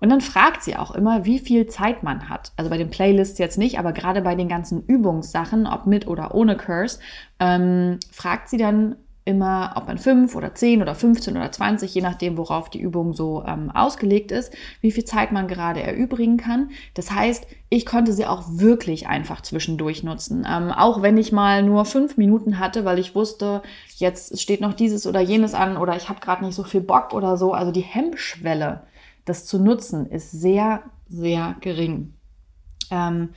Und 0.00 0.10
dann 0.10 0.20
fragt 0.20 0.62
sie 0.62 0.76
auch 0.76 0.92
immer, 0.92 1.24
wie 1.24 1.38
viel 1.38 1.66
Zeit 1.66 2.02
man 2.02 2.28
hat. 2.28 2.52
Also 2.56 2.70
bei 2.70 2.78
den 2.78 2.90
Playlists 2.90 3.38
jetzt 3.38 3.58
nicht, 3.58 3.78
aber 3.78 3.92
gerade 3.92 4.22
bei 4.22 4.34
den 4.34 4.48
ganzen 4.48 4.84
Übungssachen, 4.84 5.66
ob 5.66 5.86
mit 5.86 6.06
oder 6.06 6.34
ohne 6.34 6.56
Curse, 6.56 7.00
ähm, 7.40 7.98
fragt 8.10 8.48
sie 8.48 8.58
dann, 8.58 8.96
immer, 9.28 9.74
ob 9.76 9.86
man 9.86 9.98
5 9.98 10.34
oder 10.34 10.54
10 10.54 10.80
oder 10.80 10.94
15 10.94 11.36
oder 11.36 11.52
20, 11.52 11.94
je 11.94 12.00
nachdem, 12.00 12.38
worauf 12.38 12.70
die 12.70 12.80
Übung 12.80 13.12
so 13.12 13.44
ähm, 13.46 13.70
ausgelegt 13.70 14.32
ist, 14.32 14.54
wie 14.80 14.90
viel 14.90 15.04
Zeit 15.04 15.32
man 15.32 15.48
gerade 15.48 15.82
erübrigen 15.82 16.38
kann. 16.38 16.70
Das 16.94 17.10
heißt, 17.10 17.46
ich 17.68 17.84
konnte 17.84 18.14
sie 18.14 18.24
auch 18.24 18.44
wirklich 18.48 19.06
einfach 19.06 19.42
zwischendurch 19.42 20.02
nutzen. 20.02 20.46
Ähm, 20.48 20.72
auch 20.72 21.02
wenn 21.02 21.18
ich 21.18 21.30
mal 21.30 21.62
nur 21.62 21.84
fünf 21.84 22.16
Minuten 22.16 22.58
hatte, 22.58 22.86
weil 22.86 22.98
ich 22.98 23.14
wusste, 23.14 23.60
jetzt 23.96 24.40
steht 24.40 24.62
noch 24.62 24.72
dieses 24.72 25.06
oder 25.06 25.20
jenes 25.20 25.52
an 25.52 25.76
oder 25.76 25.94
ich 25.94 26.08
habe 26.08 26.20
gerade 26.20 26.42
nicht 26.42 26.54
so 26.54 26.64
viel 26.64 26.80
Bock 26.80 27.12
oder 27.12 27.36
so. 27.36 27.52
Also 27.52 27.70
die 27.70 27.82
Hemmschwelle, 27.82 28.84
das 29.26 29.44
zu 29.44 29.58
nutzen, 29.58 30.06
ist 30.06 30.30
sehr, 30.30 30.84
sehr 31.10 31.54
gering. 31.60 32.14
Ähm, 32.90 33.28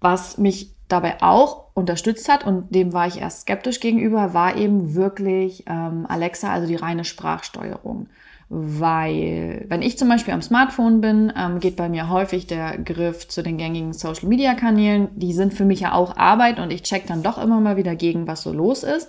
was 0.00 0.38
mich 0.38 0.74
dabei 0.92 1.22
auch 1.22 1.68
unterstützt 1.74 2.28
hat 2.28 2.46
und 2.46 2.74
dem 2.74 2.92
war 2.92 3.06
ich 3.06 3.20
erst 3.20 3.42
skeptisch 3.42 3.80
gegenüber, 3.80 4.34
war 4.34 4.56
eben 4.56 4.94
wirklich 4.94 5.64
ähm, 5.66 6.06
Alexa, 6.08 6.52
also 6.52 6.66
die 6.66 6.76
reine 6.76 7.04
Sprachsteuerung. 7.04 8.08
Weil, 8.54 9.64
wenn 9.68 9.80
ich 9.80 9.96
zum 9.96 10.10
Beispiel 10.10 10.34
am 10.34 10.42
Smartphone 10.42 11.00
bin, 11.00 11.32
ähm, 11.34 11.58
geht 11.58 11.74
bei 11.76 11.88
mir 11.88 12.10
häufig 12.10 12.46
der 12.46 12.76
Griff 12.76 13.26
zu 13.26 13.42
den 13.42 13.56
gängigen 13.56 13.94
Social 13.94 14.28
Media 14.28 14.52
Kanälen. 14.52 15.08
Die 15.14 15.32
sind 15.32 15.54
für 15.54 15.64
mich 15.64 15.80
ja 15.80 15.94
auch 15.94 16.18
Arbeit 16.18 16.60
und 16.60 16.70
ich 16.70 16.82
check 16.82 17.06
dann 17.06 17.22
doch 17.22 17.42
immer 17.42 17.60
mal 17.60 17.78
wieder 17.78 17.96
gegen, 17.96 18.26
was 18.26 18.42
so 18.42 18.52
los 18.52 18.82
ist. 18.82 19.08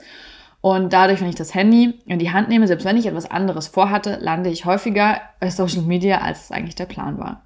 Und 0.61 0.93
dadurch, 0.93 1.19
wenn 1.19 1.27
ich 1.27 1.35
das 1.35 1.53
Handy 1.53 1.99
in 2.05 2.19
die 2.19 2.31
Hand 2.31 2.47
nehme, 2.47 2.67
selbst 2.67 2.85
wenn 2.85 2.95
ich 2.95 3.05
etwas 3.05 3.29
anderes 3.29 3.67
vorhatte, 3.67 4.17
lande 4.21 4.49
ich 4.49 4.63
häufiger 4.63 5.19
bei 5.41 5.49
Social 5.49 5.81
Media, 5.81 6.19
als 6.19 6.45
es 6.45 6.51
eigentlich 6.53 6.75
der 6.75 6.85
Plan 6.85 7.17
war. 7.17 7.45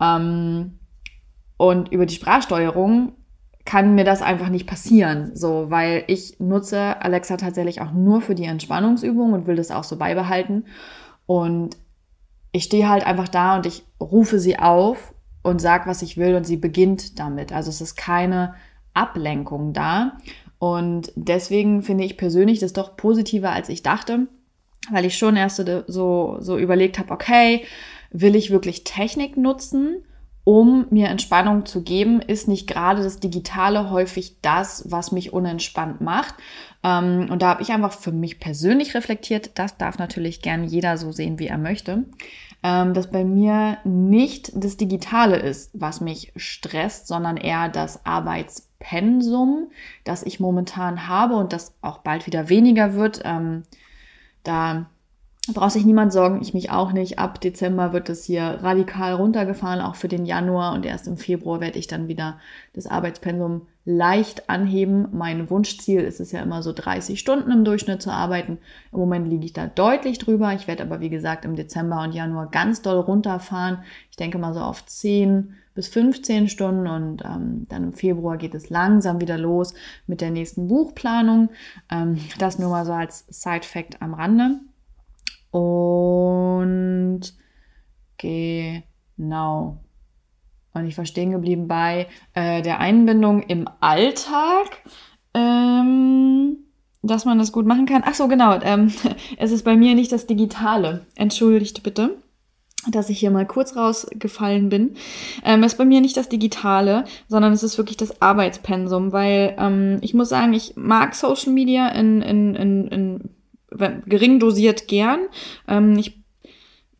Ähm, 0.00 0.78
und 1.56 1.90
über 1.90 2.06
die 2.06 2.14
Sprachsteuerung 2.14 3.14
kann 3.66 3.94
mir 3.94 4.04
das 4.04 4.22
einfach 4.22 4.48
nicht 4.48 4.66
passieren, 4.66 5.34
so, 5.34 5.66
weil 5.68 6.04
ich 6.06 6.40
nutze 6.40 7.02
Alexa 7.02 7.36
tatsächlich 7.36 7.82
auch 7.82 7.92
nur 7.92 8.22
für 8.22 8.34
die 8.34 8.44
Entspannungsübung 8.44 9.32
und 9.32 9.46
will 9.46 9.56
das 9.56 9.70
auch 9.70 9.84
so 9.84 9.96
beibehalten. 9.96 10.64
Und 11.26 11.76
ich 12.52 12.64
stehe 12.64 12.88
halt 12.88 13.04
einfach 13.04 13.28
da 13.28 13.56
und 13.56 13.66
ich 13.66 13.84
rufe 14.00 14.38
sie 14.38 14.58
auf 14.58 15.12
und 15.42 15.60
sage, 15.60 15.86
was 15.86 16.00
ich 16.00 16.16
will 16.16 16.36
und 16.36 16.44
sie 16.44 16.56
beginnt 16.56 17.18
damit. 17.18 17.52
Also 17.52 17.68
es 17.68 17.80
ist 17.80 17.96
keine 17.96 18.54
Ablenkung 18.94 19.72
da. 19.72 20.18
Und 20.58 21.12
deswegen 21.16 21.82
finde 21.82 22.04
ich 22.04 22.16
persönlich 22.16 22.60
das 22.60 22.72
doch 22.72 22.96
positiver, 22.96 23.50
als 23.50 23.68
ich 23.68 23.82
dachte, 23.82 24.28
weil 24.90 25.04
ich 25.04 25.18
schon 25.18 25.36
erst 25.36 25.62
so, 25.88 26.36
so 26.40 26.58
überlegt 26.58 26.98
habe, 26.98 27.12
okay, 27.12 27.64
will 28.10 28.36
ich 28.36 28.50
wirklich 28.50 28.84
Technik 28.84 29.36
nutzen? 29.36 30.04
Um 30.46 30.86
mir 30.90 31.08
Entspannung 31.08 31.66
zu 31.66 31.82
geben, 31.82 32.20
ist 32.20 32.46
nicht 32.46 32.68
gerade 32.68 33.02
das 33.02 33.18
Digitale 33.18 33.90
häufig 33.90 34.36
das, 34.42 34.84
was 34.88 35.10
mich 35.10 35.32
unentspannt 35.32 36.00
macht. 36.00 36.36
Ähm, 36.84 37.26
und 37.32 37.42
da 37.42 37.48
habe 37.48 37.62
ich 37.62 37.72
einfach 37.72 37.92
für 37.92 38.12
mich 38.12 38.38
persönlich 38.38 38.94
reflektiert, 38.94 39.58
das 39.58 39.76
darf 39.76 39.98
natürlich 39.98 40.42
gern 40.42 40.62
jeder 40.62 40.98
so 40.98 41.10
sehen, 41.10 41.40
wie 41.40 41.48
er 41.48 41.58
möchte, 41.58 42.04
ähm, 42.62 42.94
dass 42.94 43.10
bei 43.10 43.24
mir 43.24 43.78
nicht 43.82 44.52
das 44.54 44.76
Digitale 44.76 45.36
ist, 45.36 45.72
was 45.74 46.00
mich 46.00 46.32
stresst, 46.36 47.08
sondern 47.08 47.38
eher 47.38 47.68
das 47.68 48.06
Arbeitspensum, 48.06 49.72
das 50.04 50.22
ich 50.22 50.38
momentan 50.38 51.08
habe 51.08 51.34
und 51.34 51.52
das 51.52 51.74
auch 51.82 51.98
bald 51.98 52.28
wieder 52.28 52.48
weniger 52.48 52.94
wird. 52.94 53.20
Ähm, 53.24 53.64
da 54.44 54.86
braucht 55.54 55.72
sich 55.72 55.84
niemand 55.84 56.12
sorgen, 56.12 56.40
ich 56.42 56.54
mich 56.54 56.70
auch 56.70 56.92
nicht. 56.92 57.18
Ab 57.18 57.40
Dezember 57.40 57.92
wird 57.92 58.08
es 58.08 58.24
hier 58.24 58.58
radikal 58.62 59.14
runtergefahren, 59.14 59.80
auch 59.80 59.94
für 59.94 60.08
den 60.08 60.26
Januar. 60.26 60.74
Und 60.74 60.84
erst 60.84 61.06
im 61.06 61.16
Februar 61.16 61.60
werde 61.60 61.78
ich 61.78 61.86
dann 61.86 62.08
wieder 62.08 62.38
das 62.72 62.86
Arbeitspensum 62.86 63.62
leicht 63.84 64.50
anheben. 64.50 65.08
Mein 65.12 65.48
Wunschziel 65.48 66.00
ist 66.00 66.20
es 66.20 66.32
ja 66.32 66.42
immer 66.42 66.62
so 66.62 66.72
30 66.72 67.20
Stunden 67.20 67.50
im 67.52 67.64
Durchschnitt 67.64 68.02
zu 68.02 68.10
arbeiten. 68.10 68.58
Im 68.92 68.98
Moment 68.98 69.28
liege 69.28 69.44
ich 69.44 69.52
da 69.52 69.66
deutlich 69.66 70.18
drüber. 70.18 70.52
Ich 70.54 70.66
werde 70.66 70.82
aber, 70.82 71.00
wie 71.00 71.10
gesagt, 71.10 71.44
im 71.44 71.54
Dezember 71.54 72.02
und 72.02 72.12
Januar 72.12 72.50
ganz 72.50 72.82
doll 72.82 72.98
runterfahren. 72.98 73.78
Ich 74.10 74.16
denke 74.16 74.38
mal 74.38 74.54
so 74.54 74.60
auf 74.60 74.84
10 74.84 75.54
bis 75.76 75.88
15 75.88 76.48
Stunden 76.48 76.88
und 76.88 77.22
ähm, 77.24 77.66
dann 77.68 77.84
im 77.84 77.92
Februar 77.92 78.38
geht 78.38 78.54
es 78.54 78.70
langsam 78.70 79.20
wieder 79.20 79.38
los 79.38 79.74
mit 80.06 80.20
der 80.20 80.30
nächsten 80.30 80.66
Buchplanung. 80.66 81.50
Ähm, 81.90 82.18
das 82.38 82.58
nur 82.58 82.70
mal 82.70 82.84
so 82.84 82.92
als 82.92 83.26
Side-Fact 83.28 84.02
am 84.02 84.14
Rande. 84.14 84.60
Und 85.56 87.22
genau. 88.18 89.78
Und 90.74 90.86
ich 90.86 90.98
war 90.98 91.06
stehen 91.06 91.30
geblieben 91.30 91.66
bei 91.68 92.08
äh, 92.34 92.60
der 92.60 92.80
Einbindung 92.80 93.42
im 93.42 93.66
Alltag, 93.80 94.82
ähm, 95.32 96.58
dass 97.02 97.24
man 97.24 97.38
das 97.38 97.52
gut 97.52 97.64
machen 97.64 97.86
kann. 97.86 98.02
Ach 98.04 98.12
so, 98.12 98.28
genau. 98.28 98.60
Ähm, 98.60 98.92
es 99.38 99.50
ist 99.50 99.64
bei 99.64 99.76
mir 99.76 99.94
nicht 99.94 100.12
das 100.12 100.26
Digitale. 100.26 101.06
Entschuldigt 101.14 101.82
bitte 101.82 102.18
dass 102.88 103.10
ich 103.10 103.18
hier 103.18 103.32
mal 103.32 103.46
kurz 103.46 103.74
rausgefallen 103.74 104.68
bin. 104.68 104.94
Ähm, 105.44 105.64
es 105.64 105.72
ist 105.72 105.78
bei 105.78 105.84
mir 105.84 106.00
nicht 106.00 106.16
das 106.16 106.28
Digitale, 106.28 107.04
sondern 107.26 107.52
es 107.52 107.64
ist 107.64 107.78
wirklich 107.78 107.96
das 107.96 108.22
Arbeitspensum, 108.22 109.10
weil 109.10 109.56
ähm, 109.58 109.98
ich 110.02 110.14
muss 110.14 110.28
sagen, 110.28 110.52
ich 110.52 110.74
mag 110.76 111.16
Social 111.16 111.52
Media 111.52 111.88
in, 111.88 112.22
in, 112.22 112.54
in, 112.54 112.86
in 112.86 113.35
gering 114.06 114.40
dosiert 114.40 114.88
gern. 114.88 115.20
Ähm, 115.68 115.96
ich, 115.98 116.18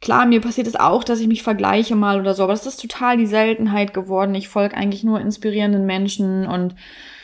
klar, 0.00 0.26
mir 0.26 0.40
passiert 0.40 0.66
es 0.66 0.76
auch, 0.76 1.04
dass 1.04 1.21
ich 1.21 1.28
mich 1.28 1.42
vergleiche 1.42 1.97
mal 1.97 2.21
oder 2.21 2.35
so, 2.35 2.42
aber 2.42 2.52
das 2.52 2.66
ist 2.66 2.80
total 2.80 3.16
die 3.16 3.26
Seltenheit 3.26 3.95
geworden. 3.95 4.35
Ich 4.35 4.49
folge 4.49 4.76
eigentlich 4.76 5.04
nur 5.04 5.21
inspirierenden 5.21 5.87
Menschen 5.87 6.47
und 6.47 6.75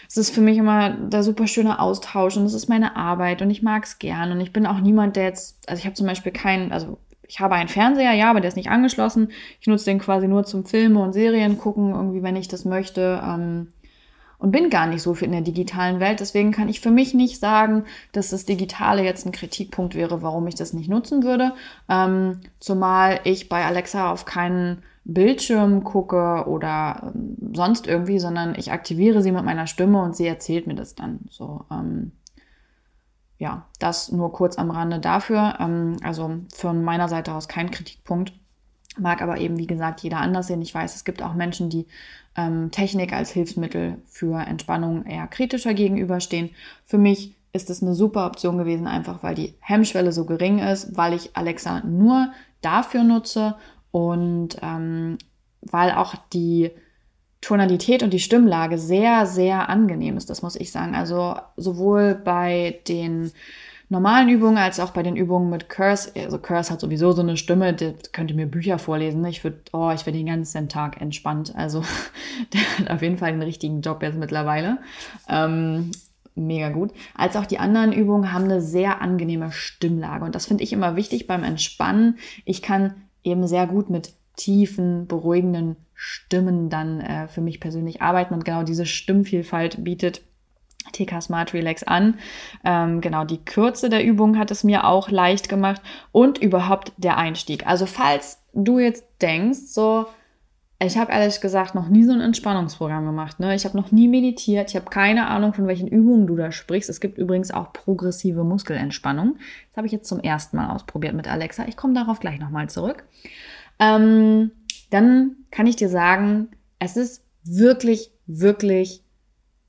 es 0.09 0.19
ist 0.19 0.35
für 0.35 0.43
mich 0.43 0.59
immer 0.59 0.91
der 0.91 1.23
super 1.23 1.47
schöne 1.47 1.79
Austausch 1.79 2.37
und 2.37 2.45
es 2.45 2.53
ist 2.53 2.69
meine 2.69 2.97
Arbeit 2.97 3.41
und 3.41 3.51
ich 3.51 3.63
mag 3.63 3.85
es 3.85 3.99
gern 3.99 4.31
und 4.31 4.41
ich 4.41 4.53
bin 4.53 4.67
auch 4.67 4.79
niemand, 4.79 5.17
der 5.17 5.25
jetzt, 5.25 5.59
also 5.67 5.81
ich 5.81 5.87
habe 5.87 5.95
zum 5.95 6.07
Beispiel 6.07 6.33
keinen, 6.33 6.71
also 6.71 6.99
ich 7.27 7.41
habe 7.41 7.55
einen 7.55 7.71
Fernseher, 7.71 8.13
ja, 8.13 8.29
aber 8.29 8.43
der 8.43 8.49
ist 8.49 8.57
nicht 8.57 8.69
angeschlossen. 8.69 9.31
Ich 9.59 9.67
nutze 9.67 9.87
den 9.87 9.99
quasi 9.99 10.29
nur 10.29 10.45
zum 10.45 10.67
Filme 10.67 11.01
und 11.01 11.15
Serien 11.15 11.57
gucken, 11.57 11.93
irgendwie, 11.93 12.23
wenn 12.23 12.37
ich 12.37 12.47
das 12.47 12.67
möchte. 12.67 13.23
Ähm, 13.25 13.69
und 14.43 14.51
bin 14.51 14.71
gar 14.71 14.89
nicht 14.89 15.03
so 15.03 15.15
viel 15.15 15.27
in 15.27 15.33
der 15.33 15.41
digitalen 15.41 16.01
Welt. 16.01 16.19
Deswegen 16.19 16.51
kann 16.51 16.69
ich 16.69 16.81
für 16.81 16.91
mich 16.91 17.15
nicht 17.15 17.39
sagen, 17.39 17.85
dass 18.11 18.31
das 18.31 18.45
Digitale 18.45 19.05
jetzt 19.05 19.25
ein 19.25 19.31
Kritikpunkt 19.31 19.95
wäre, 19.95 20.21
warum 20.21 20.49
ich 20.49 20.57
das 20.57 20.73
nicht 20.73 20.91
nutzen 20.91 21.23
würde. 21.23 21.53
Ähm, 21.89 22.41
zumal 22.59 23.21
ich 23.23 23.49
bei 23.49 23.65
Alexa 23.65 24.11
auf 24.11 24.25
keinen 24.25 24.83
Bildschirm 25.05 25.85
gucke 25.85 26.45
oder 26.49 27.13
ähm, 27.15 27.37
sonst 27.55 27.87
irgendwie, 27.87 28.19
sondern 28.19 28.57
ich 28.57 28.73
aktiviere 28.73 29.23
sie 29.23 29.31
mit 29.31 29.45
meiner 29.45 29.69
Stimme 29.69 30.03
und 30.03 30.17
sie 30.17 30.27
erzählt 30.27 30.67
mir 30.67 30.75
das 30.75 30.97
dann. 30.97 31.21
So, 31.31 31.65
ähm, 31.71 32.11
ja, 33.39 33.67
das 33.79 34.11
nur 34.11 34.33
kurz 34.33 34.59
am 34.59 34.73
Rande 34.73 34.99
dafür. 34.99 35.55
Ähm, 35.61 35.99
also 36.03 36.39
von 36.53 36.83
meiner 36.83 37.09
Seite 37.09 37.33
aus 37.33 37.47
kein 37.47 37.71
Kritikpunkt. 37.71 38.33
Mag 38.99 39.23
aber 39.23 39.39
eben, 39.39 39.59
wie 39.59 39.67
gesagt, 39.67 40.01
jeder 40.01 40.19
anders 40.19 40.49
sehen. 40.49 40.61
Ich 40.63 40.75
weiß, 40.75 40.95
es 40.95 41.05
gibt 41.05 41.23
auch 41.23 41.35
Menschen, 41.35 41.71
die 41.71 41.87
ähm, 42.37 42.71
Technik 42.71 43.13
als 43.13 43.31
Hilfsmittel 43.31 43.99
für 44.07 44.41
Entspannung 44.41 45.07
eher 45.07 45.27
kritischer 45.27 45.75
gegenüberstehen. 45.75 46.51
Für 46.85 46.99
mich 46.99 47.35
ist 47.53 47.71
es 47.71 47.83
eine 47.83 47.95
super 47.95 48.27
Option 48.27 48.59
gewesen, 48.59 48.87
einfach 48.87 49.23
weil 49.23 49.35
die 49.35 49.55
Hemmschwelle 49.61 50.13
so 50.13 50.25
gering 50.25 50.59
ist, 50.59 50.97
weil 50.97 51.15
ich 51.15 51.37
Alexa 51.37 51.81
nur 51.81 52.33
dafür 52.61 53.03
nutze 53.05 53.57
und 53.91 54.57
ähm, 54.63 55.19
weil 55.61 55.93
auch 55.93 56.15
die 56.33 56.71
Tonalität 57.41 58.03
und 58.03 58.13
die 58.13 58.21
Stimmlage 58.21 58.79
sehr, 58.79 59.27
sehr 59.27 59.69
angenehm 59.69 60.17
ist, 60.17 60.31
das 60.31 60.43
muss 60.43 60.57
ich 60.57 60.71
sagen. 60.71 60.95
Also 60.95 61.37
sowohl 61.57 62.15
bei 62.15 62.81
den 62.89 63.33
normalen 63.93 64.31
Übungen 64.31 64.57
als 64.57 64.81
auch 64.81 64.91
bei 64.91 65.03
den 65.03 65.17
Übungen 65.17 65.51
mit 65.51 65.69
Curse. 65.69 66.13
Also 66.17 66.39
Curse 66.39 66.73
hat 66.73 66.81
sowieso 66.81 67.13
so 67.13 67.21
eine 67.23 67.37
Stimme, 67.37 67.75
der 67.75 67.95
könnte 68.13 68.35
mir 68.35 68.47
Bücher 68.47 68.79
vorlesen. 68.79 69.25
Ich 69.27 69.45
würde, 69.45 69.59
oh, 69.73 69.91
ich 69.95 70.07
werde 70.07 70.19
den 70.19 70.27
ganzen 70.27 70.69
Tag 70.69 71.01
entspannt. 71.01 71.55
Also 71.55 71.85
der 72.53 72.61
hat 72.79 72.91
auf 72.91 73.03
jeden 73.03 73.19
Fall 73.19 73.33
den 73.33 73.43
richtigen 73.43 73.83
Job 73.83 74.03
jetzt 74.03 74.19
mittlerweile. 74.19 74.79
Ähm, 75.29 75.93
mega 76.35 76.71
gut. 76.71 76.91
Als 77.15 77.37
auch 77.37 77.45
die 77.45 77.59
anderen 77.59 77.93
Übungen 77.93 78.33
haben 78.33 78.45
eine 78.45 78.63
sehr 78.63 79.03
angenehme 79.03 79.53
Stimmlage. 79.53 80.25
Und 80.25 80.35
das 80.35 80.47
finde 80.47 80.65
ich 80.65 80.73
immer 80.73 80.97
wichtig 80.97 81.27
beim 81.27 81.45
Entspannen. 81.45 82.19
Ich 82.47 82.63
kann 82.63 82.95
eben 83.23 83.47
sehr 83.47 83.67
gut 83.67 83.91
mit 83.91 84.15
tiefen, 84.37 85.07
beruhigenden 85.07 85.77
Stimmen 85.95 86.71
dann 86.71 87.01
äh, 87.01 87.29
für 87.29 87.43
mich 87.43 87.61
persönlich 87.61 88.01
arbeiten. 88.01 88.33
Und 88.33 88.47
genau 88.47 88.63
diese 88.63 88.87
Stimmvielfalt 88.87 89.85
bietet 89.85 90.23
TK 90.93 91.23
Smart 91.23 91.55
Relax 91.55 91.83
an. 91.83 92.19
Ähm, 92.65 93.01
genau, 93.01 93.25
die 93.25 93.45
Kürze 93.45 93.89
der 93.89 94.05
Übung 94.05 94.39
hat 94.39 94.51
es 94.51 94.65
mir 94.65 94.87
auch 94.87 95.11
leicht 95.11 95.49
gemacht 95.49 95.83
und 96.13 96.39
überhaupt 96.39 96.93
der 96.97 97.17
Einstieg. 97.17 97.67
Also 97.67 97.87
falls 97.87 98.43
du 98.53 98.79
jetzt 98.79 99.05
denkst, 99.21 99.61
so, 99.67 100.07
ich 100.85 100.99
habe 100.99 101.13
ehrlich 101.13 101.41
gesagt 101.41 101.75
noch 101.75 101.89
nie 101.89 102.05
so 102.05 102.13
ein 102.13 102.21
Entspannungsprogramm 102.21 103.07
gemacht. 103.07 103.39
Ne? 103.39 103.55
Ich 103.55 103.65
habe 103.65 103.77
noch 103.77 103.93
nie 103.93 104.09
meditiert. 104.09 104.71
Ich 104.71 104.77
habe 104.77 104.91
keine 104.91 105.29
Ahnung, 105.29 105.55
von 105.55 105.67
welchen 105.67 105.87
Übungen 105.87 106.27
du 106.27 106.37
da 106.37 106.51
sprichst. 106.51 106.91
Es 106.91 107.01
gibt 107.01 107.19
übrigens 107.19 107.53
auch 107.53 107.73
progressive 107.73 108.43
Muskelentspannung. 108.43 109.37
Das 109.69 109.77
habe 109.77 109.87
ich 109.87 109.93
jetzt 109.93 110.09
zum 110.09 110.21
ersten 110.21 110.57
Mal 110.57 110.71
ausprobiert 110.71 111.15
mit 111.15 111.29
Alexa. 111.29 111.67
Ich 111.69 111.77
komme 111.77 111.95
darauf 111.95 112.21
gleich 112.21 112.41
nochmal 112.41 112.69
zurück. 112.69 113.05
Ähm, 113.79 114.51
dann 114.91 115.37
kann 115.51 115.67
ich 115.67 115.77
dir 115.77 115.89
sagen, 115.89 116.49
es 116.79 116.97
ist 116.97 117.25
wirklich, 117.45 118.11
wirklich 118.27 119.03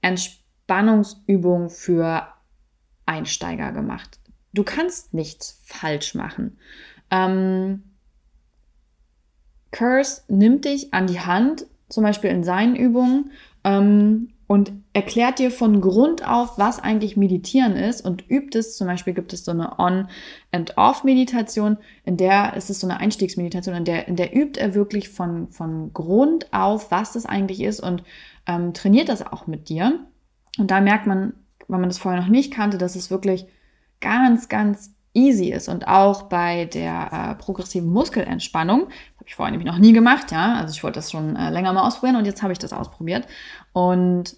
entspannt 0.02 0.43
Spannungsübung 0.64 1.70
für 1.70 2.28
Einsteiger 3.06 3.72
gemacht. 3.72 4.20
Du 4.54 4.64
kannst 4.64 5.14
nichts 5.14 5.62
falsch 5.64 6.16
machen. 6.16 6.58
Ähm, 7.12 7.84
Curse 9.72 10.22
nimmt 10.28 10.66
dich 10.66 10.94
an 10.94 11.08
die 11.08 11.20
Hand, 11.20 11.66
zum 11.90 12.04
Beispiel 12.04 12.30
in 12.30 12.44
seinen 12.44 12.76
Übungen, 12.76 13.32
ähm, 13.64 14.30
und 14.46 14.72
erklärt 14.92 15.40
dir 15.40 15.50
von 15.50 15.82
Grund 15.82 16.28
auf, 16.28 16.60
was 16.60 16.80
eigentlich 16.80 17.18
Meditieren 17.18 17.76
ist 17.76 18.06
und 18.06 18.30
übt 18.30 18.58
es. 18.58 18.78
Zum 18.78 18.86
Beispiel 18.86 19.14
gibt 19.14 19.34
es 19.34 19.46
so 19.46 19.52
eine 19.52 19.80
On- 19.80 20.08
and 20.52 20.78
Off-Meditation, 20.78 21.78
in 22.04 22.18
der 22.18 22.56
ist 22.56 22.70
es 22.70 22.80
so 22.80 22.86
eine 22.86 23.00
Einstiegsmeditation, 23.00 23.76
in 23.76 23.86
der, 23.86 24.08
in 24.08 24.16
der 24.16 24.36
übt 24.36 24.60
er 24.60 24.76
wirklich 24.76 25.10
von, 25.10 25.50
von 25.50 25.92
Grund 25.94 26.54
auf, 26.54 26.92
was 26.92 27.14
das 27.14 27.26
eigentlich 27.26 27.62
ist 27.62 27.80
und 27.80 28.04
ähm, 28.46 28.74
trainiert 28.74 29.10
das 29.10 29.26
auch 29.26 29.48
mit 29.48 29.70
dir. 29.70 30.06
Und 30.58 30.72
da 30.72 30.82
merkt 30.82 31.08
man, 31.08 31.34
wenn 31.68 31.82
man 31.82 31.90
das 31.90 31.98
vorher 31.98 32.22
noch 32.22 32.30
nicht 32.30 32.54
kannte, 32.54 32.78
dass 32.78 32.96
es 32.96 33.10
wirklich 33.10 33.46
ganz, 34.02 34.50
ganz 34.50 34.94
easy 35.14 35.50
ist. 35.52 35.70
Und 35.70 35.88
auch 35.88 36.24
bei 36.24 36.66
der 36.66 37.10
äh, 37.12 37.36
progressiven 37.36 37.90
Muskelentspannung, 37.90 38.82
habe 38.82 39.26
ich 39.26 39.36
vorher 39.36 39.52
nämlich 39.52 39.72
noch 39.72 39.80
nie 39.80 39.94
gemacht, 39.94 40.32
ja. 40.32 40.56
Also 40.56 40.74
ich 40.74 40.84
wollte 40.84 41.00
das 41.00 41.12
schon 41.12 41.36
äh, 41.36 41.50
länger 41.50 41.74
mal 41.74 41.88
ausprobieren 41.88 42.18
und 42.18 42.26
jetzt 42.26 42.44
habe 42.44 42.54
ich 42.54 42.60
das 42.60 42.74
ausprobiert. 42.74 43.28
Und 43.72 44.36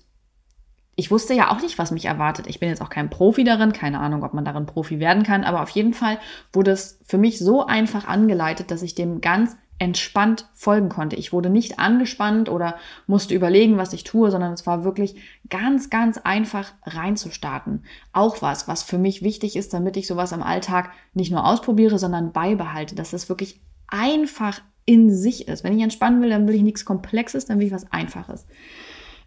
ich 0.98 1.12
wusste 1.12 1.34
ja 1.34 1.52
auch 1.52 1.62
nicht, 1.62 1.78
was 1.78 1.92
mich 1.92 2.06
erwartet. 2.06 2.48
Ich 2.48 2.60
bin 2.60 2.70
jetzt 2.70 2.82
auch 2.82 2.90
kein 2.90 3.10
Profi 3.10 3.44
darin, 3.44 3.74
keine 3.74 4.00
Ahnung, 4.00 4.24
ob 4.24 4.34
man 4.34 4.46
darin 4.46 4.66
Profi 4.66 5.00
werden 5.00 5.24
kann, 5.24 5.44
aber 5.44 5.62
auf 5.62 5.70
jeden 5.72 5.94
Fall 5.94 6.20
wurde 6.54 6.72
es 6.72 7.00
für 7.04 7.18
mich 7.18 7.40
so 7.40 7.66
einfach 7.66 8.08
angeleitet, 8.08 8.72
dass 8.72 8.82
ich 8.82 8.96
dem 8.96 9.20
ganz 9.20 9.58
entspannt 9.78 10.48
folgen 10.54 10.90
konnte. 10.90 11.18
Ich 11.18 11.34
wurde 11.34 11.50
nicht 11.50 11.80
angespannt 11.80 12.48
oder 12.48 12.76
musste 13.08 13.36
überlegen, 13.36 13.78
was 13.78 13.92
ich 13.92 14.06
tue, 14.06 14.32
sondern 14.32 14.54
es 14.54 14.66
war 14.66 14.84
wirklich 14.86 15.16
ganz, 15.50 15.90
ganz 15.90 16.18
einfach 16.18 16.72
reinzustarten. 16.84 17.84
Auch 18.14 18.42
was, 18.42 18.68
was 18.68 18.84
für 18.84 18.98
mich 18.98 19.22
wichtig 19.22 19.56
ist, 19.56 19.74
damit 19.74 19.98
ich 19.98 20.08
sowas 20.08 20.32
im 20.32 20.44
Alltag 20.44 20.92
nicht 21.14 21.32
nur 21.32 21.46
ausprobiere, 21.46 22.00
sondern 22.00 22.32
beibehalte, 22.32 22.96
dass 22.96 23.12
es 23.12 23.28
wirklich 23.28 23.60
einfach 23.88 24.62
in 24.86 25.14
sich 25.14 25.48
ist. 25.48 25.64
Wenn 25.64 25.78
ich 25.78 25.84
entspannen 25.84 26.22
will, 26.22 26.30
dann 26.30 26.48
will 26.48 26.56
ich 26.56 26.64
nichts 26.64 26.86
Komplexes, 26.86 27.46
dann 27.46 27.60
will 27.60 27.68
ich 27.68 27.74
was 27.74 27.92
Einfaches. 27.92 28.46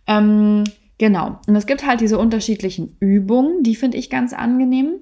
Ähm, 0.06 0.64
genau. 0.96 1.40
Und 1.46 1.56
es 1.56 1.66
gibt 1.66 1.86
halt 1.86 2.00
diese 2.00 2.18
unterschiedlichen 2.18 2.96
Übungen, 3.00 3.62
die 3.62 3.76
finde 3.76 3.98
ich 3.98 4.08
ganz 4.08 4.32
angenehm. 4.32 5.00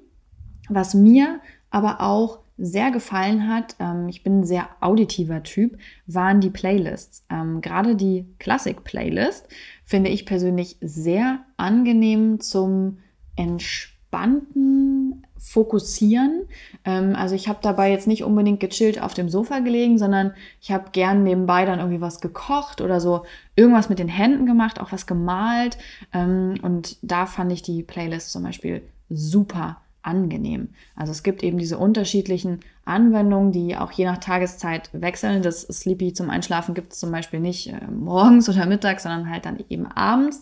Was 0.67 0.93
mir 0.93 1.39
aber 1.69 2.01
auch 2.01 2.39
sehr 2.57 2.91
gefallen 2.91 3.47
hat, 3.47 3.75
ähm, 3.79 4.09
ich 4.09 4.23
bin 4.23 4.39
ein 4.39 4.43
sehr 4.43 4.67
auditiver 4.81 5.43
Typ, 5.43 5.77
waren 6.07 6.41
die 6.41 6.49
Playlists. 6.49 7.23
Ähm, 7.29 7.61
Gerade 7.61 7.95
die 7.95 8.25
Classic-Playlist 8.39 9.47
finde 9.85 10.09
ich 10.09 10.25
persönlich 10.25 10.77
sehr 10.81 11.39
angenehm 11.55 12.39
zum 12.39 12.97
entspannten 13.35 15.27
Fokussieren. 15.37 16.47
Ähm, 16.83 17.15
also 17.15 17.35
ich 17.35 17.47
habe 17.47 17.59
dabei 17.61 17.91
jetzt 17.91 18.07
nicht 18.07 18.23
unbedingt 18.23 18.59
gechillt 18.59 19.01
auf 19.01 19.13
dem 19.13 19.29
Sofa 19.29 19.59
gelegen, 19.59 19.97
sondern 19.97 20.33
ich 20.59 20.71
habe 20.71 20.91
gern 20.91 21.23
nebenbei 21.23 21.65
dann 21.65 21.79
irgendwie 21.79 22.01
was 22.01 22.21
gekocht 22.21 22.81
oder 22.81 22.99
so 22.99 23.23
irgendwas 23.55 23.87
mit 23.87 23.99
den 23.99 24.07
Händen 24.07 24.45
gemacht, 24.45 24.81
auch 24.81 24.91
was 24.91 25.05
gemalt. 25.05 25.77
Ähm, 26.11 26.55
und 26.63 26.97
da 27.01 27.27
fand 27.27 27.51
ich 27.51 27.61
die 27.61 27.83
Playlist 27.83 28.31
zum 28.31 28.43
Beispiel 28.43 28.81
super 29.09 29.77
angenehm. 30.07 30.69
Also 30.95 31.11
es 31.11 31.21
gibt 31.21 31.43
eben 31.43 31.57
diese 31.57 31.77
unterschiedlichen 31.77 32.61
Anwendungen, 32.85 33.51
die 33.51 33.75
auch 33.75 33.91
je 33.91 34.05
nach 34.05 34.17
Tageszeit 34.17 34.89
wechseln. 34.93 35.43
Das 35.43 35.61
Sleepy 35.61 36.13
zum 36.13 36.29
Einschlafen 36.29 36.73
gibt 36.73 36.93
es 36.93 36.99
zum 36.99 37.11
Beispiel 37.11 37.41
nicht 37.41 37.67
äh, 37.67 37.85
morgens 37.91 38.49
oder 38.49 38.65
mittags, 38.65 39.03
sondern 39.03 39.29
halt 39.29 39.45
dann 39.45 39.63
eben 39.69 39.85
abends. 39.85 40.41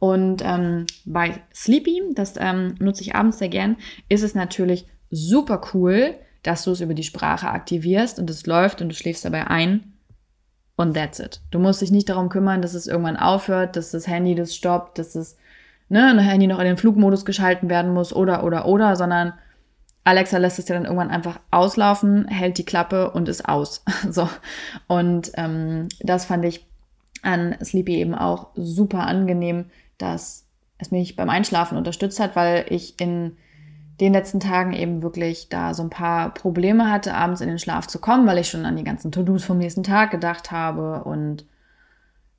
Und 0.00 0.42
ähm, 0.44 0.86
bei 1.06 1.40
Sleepy, 1.54 2.02
das 2.14 2.34
ähm, 2.36 2.74
nutze 2.80 3.02
ich 3.02 3.14
abends 3.14 3.38
sehr 3.38 3.48
gern, 3.48 3.76
ist 4.08 4.22
es 4.22 4.34
natürlich 4.34 4.86
super 5.10 5.60
cool, 5.72 6.16
dass 6.42 6.64
du 6.64 6.72
es 6.72 6.80
über 6.80 6.94
die 6.94 7.04
Sprache 7.04 7.48
aktivierst 7.48 8.18
und 8.18 8.28
es 8.28 8.46
läuft 8.46 8.82
und 8.82 8.88
du 8.88 8.94
schläfst 8.94 9.24
dabei 9.24 9.46
ein. 9.46 9.94
Und 10.76 10.94
that's 10.94 11.20
it. 11.20 11.40
Du 11.52 11.60
musst 11.60 11.80
dich 11.80 11.92
nicht 11.92 12.08
darum 12.08 12.28
kümmern, 12.28 12.60
dass 12.60 12.74
es 12.74 12.88
irgendwann 12.88 13.16
aufhört, 13.16 13.76
dass 13.76 13.92
das 13.92 14.08
Handy 14.08 14.34
das 14.34 14.56
stoppt, 14.56 14.98
dass 14.98 15.14
es 15.14 15.36
ne, 15.94 16.10
ein 16.10 16.18
Handy 16.18 16.48
noch 16.48 16.58
in 16.58 16.64
den 16.64 16.76
Flugmodus 16.76 17.24
geschalten 17.24 17.70
werden 17.70 17.94
muss 17.94 18.12
oder 18.12 18.42
oder 18.42 18.66
oder, 18.66 18.96
sondern 18.96 19.32
Alexa 20.02 20.38
lässt 20.38 20.58
es 20.58 20.68
ja 20.68 20.74
dann 20.74 20.84
irgendwann 20.84 21.10
einfach 21.10 21.38
auslaufen, 21.52 22.26
hält 22.26 22.58
die 22.58 22.64
Klappe 22.64 23.12
und 23.12 23.28
ist 23.28 23.48
aus. 23.48 23.84
so. 24.10 24.28
Und 24.88 25.30
ähm, 25.36 25.88
das 26.00 26.24
fand 26.24 26.44
ich 26.44 26.66
an 27.22 27.56
Sleepy 27.64 27.94
eben 27.94 28.14
auch 28.14 28.48
super 28.56 29.06
angenehm, 29.06 29.66
dass 29.96 30.46
es 30.78 30.90
mich 30.90 31.14
beim 31.14 31.30
Einschlafen 31.30 31.78
unterstützt 31.78 32.18
hat, 32.18 32.34
weil 32.34 32.66
ich 32.68 33.00
in 33.00 33.36
den 34.00 34.12
letzten 34.12 34.40
Tagen 34.40 34.72
eben 34.72 35.00
wirklich 35.00 35.48
da 35.48 35.74
so 35.74 35.84
ein 35.84 35.90
paar 35.90 36.34
Probleme 36.34 36.90
hatte, 36.90 37.14
abends 37.14 37.40
in 37.40 37.48
den 37.48 37.60
Schlaf 37.60 37.86
zu 37.86 38.00
kommen, 38.00 38.26
weil 38.26 38.38
ich 38.38 38.50
schon 38.50 38.66
an 38.66 38.76
die 38.76 38.84
ganzen 38.84 39.12
To-Dos 39.12 39.44
vom 39.44 39.58
nächsten 39.58 39.84
Tag 39.84 40.10
gedacht 40.10 40.50
habe. 40.50 41.04
Und 41.04 41.46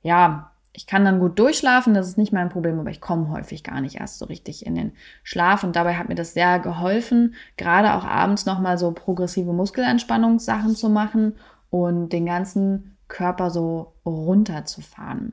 ja, 0.02 0.52
ich 0.76 0.86
kann 0.86 1.06
dann 1.06 1.20
gut 1.20 1.38
durchschlafen, 1.38 1.94
das 1.94 2.06
ist 2.06 2.18
nicht 2.18 2.34
mein 2.34 2.50
Problem, 2.50 2.78
aber 2.78 2.90
ich 2.90 3.00
komme 3.00 3.30
häufig 3.30 3.64
gar 3.64 3.80
nicht 3.80 3.96
erst 3.96 4.18
so 4.18 4.26
richtig 4.26 4.66
in 4.66 4.74
den 4.74 4.92
Schlaf. 5.22 5.64
Und 5.64 5.74
dabei 5.74 5.94
hat 5.94 6.10
mir 6.10 6.14
das 6.14 6.34
sehr 6.34 6.58
geholfen, 6.58 7.34
gerade 7.56 7.94
auch 7.94 8.04
abends 8.04 8.44
nochmal 8.44 8.76
so 8.76 8.92
progressive 8.92 9.54
Muskelentspannungssachen 9.54 10.76
zu 10.76 10.90
machen 10.90 11.36
und 11.70 12.10
den 12.10 12.26
ganzen 12.26 12.98
Körper 13.08 13.48
so 13.48 13.94
runterzufahren. 14.04 15.32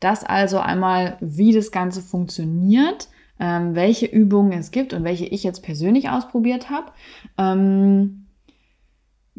Das 0.00 0.24
also 0.24 0.58
einmal, 0.58 1.18
wie 1.20 1.52
das 1.52 1.70
Ganze 1.70 2.02
funktioniert, 2.02 3.08
ähm, 3.38 3.76
welche 3.76 4.06
Übungen 4.06 4.58
es 4.58 4.72
gibt 4.72 4.92
und 4.92 5.04
welche 5.04 5.26
ich 5.26 5.44
jetzt 5.44 5.62
persönlich 5.62 6.10
ausprobiert 6.10 6.68
habe. 6.68 6.90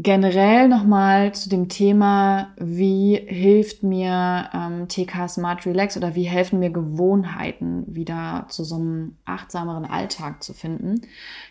Generell 0.01 0.69
nochmal 0.69 1.33
zu 1.33 1.49
dem 1.49 1.67
Thema, 1.67 2.53
wie 2.57 3.17
hilft 3.17 3.83
mir 3.83 4.49
ähm, 4.53 4.87
TK 4.87 5.27
Smart 5.27 5.65
Relax 5.65 5.97
oder 5.97 6.15
wie 6.15 6.23
helfen 6.23 6.59
mir 6.59 6.69
Gewohnheiten 6.69 7.83
wieder 7.93 8.45
zu 8.47 8.63
so 8.63 8.75
einem 8.75 9.17
achtsameren 9.25 9.83
Alltag 9.83 10.41
zu 10.41 10.53
finden. 10.53 11.01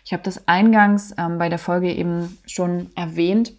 Ich 0.03 0.13
habe 0.13 0.23
das 0.23 0.47
eingangs 0.47 1.13
ähm, 1.15 1.37
bei 1.37 1.47
der 1.49 1.59
Folge 1.59 1.93
eben 1.93 2.39
schon 2.47 2.89
erwähnt, 2.95 3.53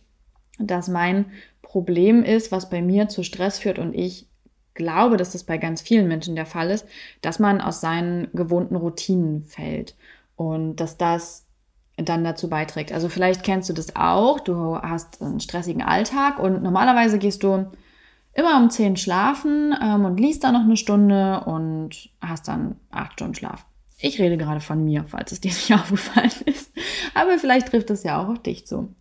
dass 0.58 0.88
mein 0.88 1.26
Problem 1.62 2.24
ist, 2.24 2.50
was 2.50 2.68
bei 2.68 2.82
mir 2.82 3.08
zu 3.08 3.22
Stress 3.22 3.60
führt 3.60 3.78
und 3.78 3.94
ich 3.94 4.26
glaube, 4.74 5.16
dass 5.16 5.30
das 5.30 5.44
bei 5.44 5.56
ganz 5.56 5.80
vielen 5.82 6.08
Menschen 6.08 6.34
der 6.34 6.46
Fall 6.46 6.68
ist, 6.68 6.84
dass 7.20 7.38
man 7.38 7.60
aus 7.60 7.80
seinen 7.80 8.26
gewohnten 8.32 8.74
Routinen 8.74 9.44
fällt 9.44 9.94
und 10.34 10.80
dass 10.80 10.96
das 10.96 11.46
dann 12.08 12.24
dazu 12.24 12.48
beiträgt. 12.48 12.92
Also 12.92 13.08
vielleicht 13.08 13.42
kennst 13.42 13.68
du 13.68 13.72
das 13.72 13.96
auch, 13.96 14.40
du 14.40 14.76
hast 14.76 15.20
einen 15.22 15.40
stressigen 15.40 15.82
Alltag 15.82 16.38
und 16.38 16.62
normalerweise 16.62 17.18
gehst 17.18 17.42
du 17.42 17.70
immer 18.32 18.56
um 18.56 18.70
10 18.70 18.96
schlafen 18.96 19.74
ähm, 19.82 20.04
und 20.04 20.18
liest 20.18 20.44
dann 20.44 20.54
noch 20.54 20.62
eine 20.62 20.76
Stunde 20.76 21.42
und 21.44 22.10
hast 22.20 22.48
dann 22.48 22.76
8 22.90 23.12
Stunden 23.12 23.34
Schlaf. 23.34 23.66
Ich 23.98 24.18
rede 24.18 24.38
gerade 24.38 24.60
von 24.60 24.84
mir, 24.84 25.04
falls 25.08 25.32
es 25.32 25.40
dir 25.40 25.48
nicht 25.52 25.74
aufgefallen 25.74 26.30
ist. 26.46 26.72
Aber 27.14 27.38
vielleicht 27.38 27.68
trifft 27.68 27.90
es 27.90 28.02
ja 28.02 28.22
auch 28.22 28.28
auf 28.28 28.42
dich 28.42 28.66
zu. 28.66 28.94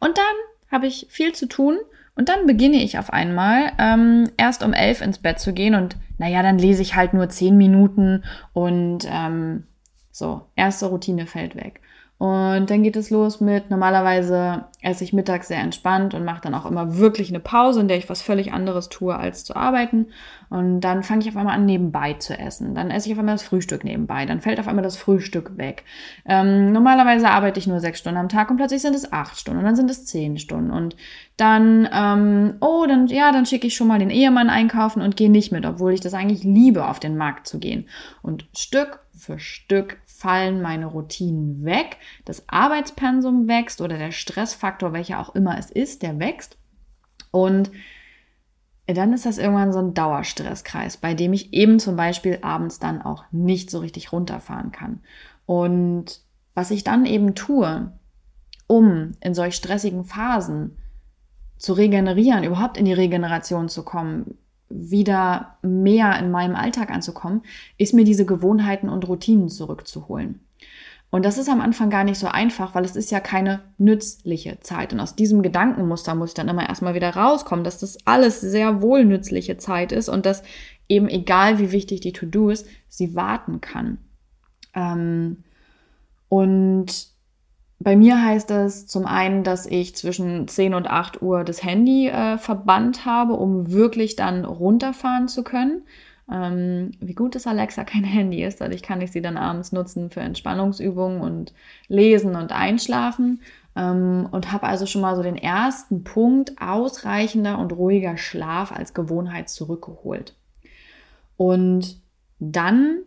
Und 0.00 0.18
dann 0.18 0.70
habe 0.70 0.86
ich 0.86 1.06
viel 1.08 1.32
zu 1.32 1.46
tun 1.46 1.78
und 2.16 2.28
dann 2.28 2.46
beginne 2.46 2.82
ich 2.82 2.98
auf 2.98 3.12
einmal 3.12 3.72
ähm, 3.78 4.30
erst 4.36 4.64
um 4.64 4.72
elf 4.72 5.00
ins 5.00 5.18
Bett 5.18 5.38
zu 5.38 5.52
gehen 5.52 5.74
und 5.74 5.96
naja, 6.18 6.42
dann 6.42 6.58
lese 6.58 6.82
ich 6.82 6.96
halt 6.96 7.12
nur 7.12 7.28
zehn 7.28 7.56
Minuten 7.56 8.24
und 8.52 9.06
ähm, 9.08 9.64
so, 10.10 10.46
erste 10.56 10.86
Routine 10.86 11.26
fällt 11.26 11.56
weg. 11.56 11.82
Und 12.18 12.70
dann 12.70 12.82
geht 12.82 12.96
es 12.96 13.10
los 13.10 13.42
mit, 13.42 13.68
normalerweise 13.68 14.64
esse 14.80 15.04
ich 15.04 15.12
mittags 15.12 15.48
sehr 15.48 15.58
entspannt 15.58 16.14
und 16.14 16.24
mache 16.24 16.40
dann 16.40 16.54
auch 16.54 16.64
immer 16.64 16.96
wirklich 16.96 17.28
eine 17.28 17.40
Pause, 17.40 17.80
in 17.80 17.88
der 17.88 17.98
ich 17.98 18.08
was 18.08 18.22
völlig 18.22 18.54
anderes 18.54 18.88
tue, 18.88 19.14
als 19.14 19.44
zu 19.44 19.54
arbeiten. 19.54 20.06
Und 20.48 20.80
dann 20.80 21.02
fange 21.02 21.20
ich 21.20 21.28
auf 21.28 21.36
einmal 21.36 21.56
an, 21.56 21.66
nebenbei 21.66 22.14
zu 22.14 22.38
essen. 22.38 22.74
Dann 22.74 22.90
esse 22.90 23.08
ich 23.08 23.12
auf 23.12 23.18
einmal 23.18 23.34
das 23.34 23.42
Frühstück 23.42 23.84
nebenbei. 23.84 24.24
Dann 24.24 24.40
fällt 24.40 24.58
auf 24.60 24.68
einmal 24.68 24.84
das 24.84 24.96
Frühstück 24.96 25.58
weg. 25.58 25.84
Ähm, 26.24 26.72
normalerweise 26.72 27.28
arbeite 27.28 27.58
ich 27.58 27.66
nur 27.66 27.80
sechs 27.80 27.98
Stunden 27.98 28.18
am 28.18 28.30
Tag 28.30 28.50
und 28.50 28.56
plötzlich 28.56 28.80
sind 28.80 28.94
es 28.94 29.12
acht 29.12 29.38
Stunden 29.38 29.58
und 29.58 29.66
dann 29.66 29.76
sind 29.76 29.90
es 29.90 30.06
zehn 30.06 30.38
Stunden. 30.38 30.70
Und 30.70 30.96
dann, 31.36 31.86
ähm, 31.92 32.54
oh, 32.60 32.86
dann, 32.88 33.08
ja, 33.08 33.30
dann 33.30 33.44
schicke 33.44 33.66
ich 33.66 33.76
schon 33.76 33.88
mal 33.88 33.98
den 33.98 34.10
Ehemann 34.10 34.48
einkaufen 34.48 35.02
und 35.02 35.16
gehe 35.16 35.30
nicht 35.30 35.52
mit, 35.52 35.66
obwohl 35.66 35.92
ich 35.92 36.00
das 36.00 36.14
eigentlich 36.14 36.44
liebe, 36.44 36.86
auf 36.86 36.98
den 36.98 37.18
Markt 37.18 37.46
zu 37.46 37.58
gehen. 37.58 37.88
Und 38.22 38.46
Stück 38.56 39.00
für 39.16 39.38
Stück 39.38 39.98
fallen 40.16 40.62
meine 40.62 40.86
Routinen 40.86 41.64
weg, 41.64 41.98
das 42.24 42.48
Arbeitspensum 42.48 43.48
wächst 43.48 43.82
oder 43.82 43.98
der 43.98 44.12
Stressfaktor, 44.12 44.92
welcher 44.94 45.20
auch 45.20 45.34
immer 45.34 45.58
es 45.58 45.70
ist, 45.70 46.02
der 46.02 46.18
wächst. 46.18 46.56
Und 47.30 47.70
dann 48.86 49.12
ist 49.12 49.26
das 49.26 49.36
irgendwann 49.36 49.72
so 49.72 49.80
ein 49.80 49.92
Dauerstresskreis, 49.94 50.96
bei 50.96 51.12
dem 51.12 51.32
ich 51.32 51.52
eben 51.52 51.78
zum 51.78 51.96
Beispiel 51.96 52.38
abends 52.40 52.78
dann 52.78 53.02
auch 53.02 53.24
nicht 53.30 53.70
so 53.70 53.80
richtig 53.80 54.12
runterfahren 54.12 54.72
kann. 54.72 55.00
Und 55.44 56.20
was 56.54 56.70
ich 56.70 56.82
dann 56.82 57.04
eben 57.04 57.34
tue, 57.34 57.92
um 58.66 59.12
in 59.20 59.34
solch 59.34 59.54
stressigen 59.54 60.04
Phasen 60.04 60.78
zu 61.58 61.74
regenerieren, 61.74 62.44
überhaupt 62.44 62.78
in 62.78 62.86
die 62.86 62.92
Regeneration 62.92 63.68
zu 63.68 63.84
kommen, 63.84 64.38
wieder 64.68 65.58
mehr 65.62 66.18
in 66.18 66.30
meinem 66.30 66.56
Alltag 66.56 66.90
anzukommen, 66.90 67.42
ist 67.78 67.94
mir 67.94 68.04
diese 68.04 68.26
Gewohnheiten 68.26 68.88
und 68.88 69.06
Routinen 69.08 69.48
zurückzuholen. 69.48 70.40
Und 71.10 71.24
das 71.24 71.38
ist 71.38 71.48
am 71.48 71.60
Anfang 71.60 71.88
gar 71.88 72.04
nicht 72.04 72.18
so 72.18 72.26
einfach, 72.26 72.74
weil 72.74 72.84
es 72.84 72.96
ist 72.96 73.10
ja 73.10 73.20
keine 73.20 73.60
nützliche 73.78 74.58
Zeit. 74.60 74.92
Und 74.92 75.00
aus 75.00 75.14
diesem 75.14 75.42
Gedankenmuster 75.42 76.14
muss 76.14 76.30
ich 76.30 76.34
dann 76.34 76.48
immer 76.48 76.68
erstmal 76.68 76.94
wieder 76.94 77.10
rauskommen, 77.10 77.64
dass 77.64 77.78
das 77.78 77.98
alles 78.06 78.40
sehr 78.40 78.82
wohl 78.82 79.04
nützliche 79.04 79.56
Zeit 79.56 79.92
ist 79.92 80.08
und 80.08 80.26
dass 80.26 80.42
eben 80.88 81.08
egal 81.08 81.58
wie 81.58 81.72
wichtig 81.72 82.00
die 82.00 82.12
To-Do 82.12 82.50
ist, 82.50 82.66
sie 82.88 83.14
warten 83.14 83.60
kann. 83.60 83.98
Ähm, 84.74 85.44
und 86.28 87.08
bei 87.78 87.94
mir 87.94 88.22
heißt 88.22 88.48
das 88.48 88.86
zum 88.86 89.06
einen, 89.06 89.44
dass 89.44 89.66
ich 89.66 89.94
zwischen 89.94 90.48
10 90.48 90.74
und 90.74 90.88
8 90.88 91.20
Uhr 91.20 91.44
das 91.44 91.62
Handy 91.62 92.08
äh, 92.08 92.38
verbannt 92.38 93.04
habe, 93.04 93.34
um 93.34 93.70
wirklich 93.70 94.16
dann 94.16 94.44
runterfahren 94.44 95.28
zu 95.28 95.44
können. 95.44 95.82
Ähm, 96.32 96.92
wie 97.00 97.14
gut 97.14 97.34
dass 97.34 97.46
Alexa 97.46 97.84
kein 97.84 98.04
Handy 98.04 98.42
ist, 98.42 98.60
dadurch 98.60 98.82
kann 98.82 99.00
ich 99.00 99.12
sie 99.12 99.22
dann 99.22 99.36
abends 99.36 99.72
nutzen 99.72 100.10
für 100.10 100.20
Entspannungsübungen 100.20 101.20
und 101.20 101.52
Lesen 101.88 102.34
und 102.34 102.50
Einschlafen. 102.50 103.42
Ähm, 103.76 104.26
und 104.30 104.52
habe 104.52 104.66
also 104.66 104.86
schon 104.86 105.02
mal 105.02 105.14
so 105.14 105.22
den 105.22 105.36
ersten 105.36 106.02
Punkt 106.02 106.54
ausreichender 106.58 107.58
und 107.58 107.72
ruhiger 107.72 108.16
Schlaf 108.16 108.72
als 108.72 108.94
Gewohnheit 108.94 109.50
zurückgeholt. 109.50 110.34
Und 111.36 112.00
dann 112.38 113.00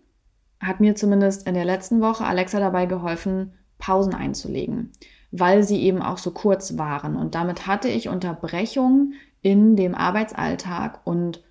hat 0.60 0.80
mir 0.80 0.96
zumindest 0.96 1.48
in 1.48 1.56
der 1.56 1.66
letzten 1.66 2.02
Woche 2.02 2.26
Alexa 2.26 2.60
dabei 2.60 2.86
geholfen, 2.86 3.54
Pausen 3.80 4.14
einzulegen, 4.14 4.92
weil 5.32 5.64
sie 5.64 5.82
eben 5.82 6.04
auch 6.04 6.20
so 6.20 6.30
kurz 6.30 6.78
waren. 6.78 7.16
Und 7.16 7.34
damit 7.34 7.66
hatte 7.66 7.88
ich 7.88 8.10
Unterbrechungen 8.10 9.16
in 9.42 9.76
dem 9.76 9.96
Arbeitsalltag 9.96 11.00
und 11.06 11.42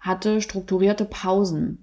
hatte 0.00 0.42
strukturierte 0.42 1.06
Pausen. 1.06 1.78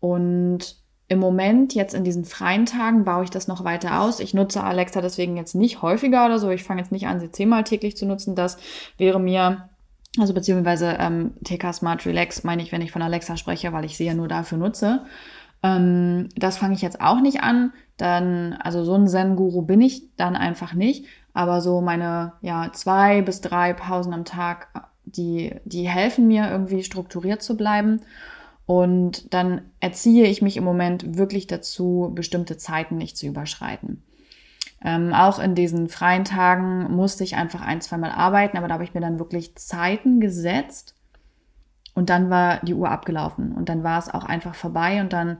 Und 0.00 0.76
im 1.08 1.18
Moment, 1.18 1.74
jetzt 1.74 1.92
in 1.92 2.04
diesen 2.04 2.24
freien 2.24 2.66
Tagen, 2.66 3.04
baue 3.04 3.24
ich 3.24 3.30
das 3.30 3.48
noch 3.48 3.64
weiter 3.64 4.00
aus. 4.00 4.20
Ich 4.20 4.32
nutze 4.32 4.62
Alexa 4.62 5.00
deswegen 5.00 5.36
jetzt 5.36 5.54
nicht 5.54 5.82
häufiger 5.82 6.24
oder 6.26 6.38
so. 6.38 6.50
Ich 6.50 6.62
fange 6.62 6.80
jetzt 6.80 6.92
nicht 6.92 7.08
an, 7.08 7.18
sie 7.18 7.32
zehnmal 7.32 7.64
täglich 7.64 7.96
zu 7.96 8.06
nutzen. 8.06 8.36
Das 8.36 8.58
wäre 8.96 9.18
mir, 9.18 9.68
also 10.18 10.32
beziehungsweise 10.32 10.96
ähm, 11.00 11.32
TK 11.42 11.74
Smart 11.74 12.06
Relax 12.06 12.44
meine 12.44 12.62
ich, 12.62 12.70
wenn 12.70 12.80
ich 12.80 12.92
von 12.92 13.02
Alexa 13.02 13.36
spreche, 13.36 13.72
weil 13.72 13.84
ich 13.84 13.96
sie 13.96 14.04
ja 14.04 14.14
nur 14.14 14.28
dafür 14.28 14.58
nutze. 14.58 15.04
Ähm, 15.62 16.28
das 16.36 16.58
fange 16.58 16.74
ich 16.74 16.82
jetzt 16.82 17.00
auch 17.00 17.20
nicht 17.20 17.42
an. 17.42 17.72
Dann, 17.96 18.54
also 18.54 18.82
so 18.84 18.94
ein 18.94 19.06
Zen-Guru 19.06 19.62
bin 19.62 19.80
ich 19.80 20.14
dann 20.16 20.36
einfach 20.36 20.74
nicht. 20.74 21.06
Aber 21.32 21.60
so 21.60 21.80
meine 21.80 22.32
ja, 22.40 22.70
zwei 22.72 23.22
bis 23.22 23.40
drei 23.40 23.72
Pausen 23.72 24.14
am 24.14 24.24
Tag, 24.24 24.68
die, 25.04 25.54
die 25.64 25.88
helfen 25.88 26.26
mir 26.26 26.50
irgendwie 26.50 26.82
strukturiert 26.82 27.42
zu 27.42 27.56
bleiben. 27.56 28.00
Und 28.66 29.34
dann 29.34 29.62
erziehe 29.80 30.26
ich 30.26 30.42
mich 30.42 30.56
im 30.56 30.64
Moment 30.64 31.18
wirklich 31.18 31.46
dazu, 31.46 32.12
bestimmte 32.14 32.56
Zeiten 32.56 32.96
nicht 32.96 33.16
zu 33.16 33.26
überschreiten. 33.26 34.02
Ähm, 34.82 35.12
auch 35.12 35.38
in 35.38 35.54
diesen 35.54 35.88
freien 35.88 36.24
Tagen 36.24 36.94
musste 36.94 37.24
ich 37.24 37.36
einfach 37.36 37.60
ein, 37.60 37.80
zweimal 37.80 38.12
arbeiten, 38.12 38.56
aber 38.56 38.68
da 38.68 38.74
habe 38.74 38.84
ich 38.84 38.94
mir 38.94 39.00
dann 39.00 39.18
wirklich 39.18 39.56
Zeiten 39.56 40.20
gesetzt, 40.20 40.94
und 41.94 42.10
dann 42.10 42.30
war 42.30 42.60
die 42.62 42.74
Uhr 42.74 42.90
abgelaufen 42.90 43.52
und 43.52 43.68
dann 43.68 43.82
war 43.82 43.98
es 43.98 44.08
auch 44.08 44.24
einfach 44.24 44.54
vorbei 44.54 45.00
und 45.00 45.12
dann 45.12 45.38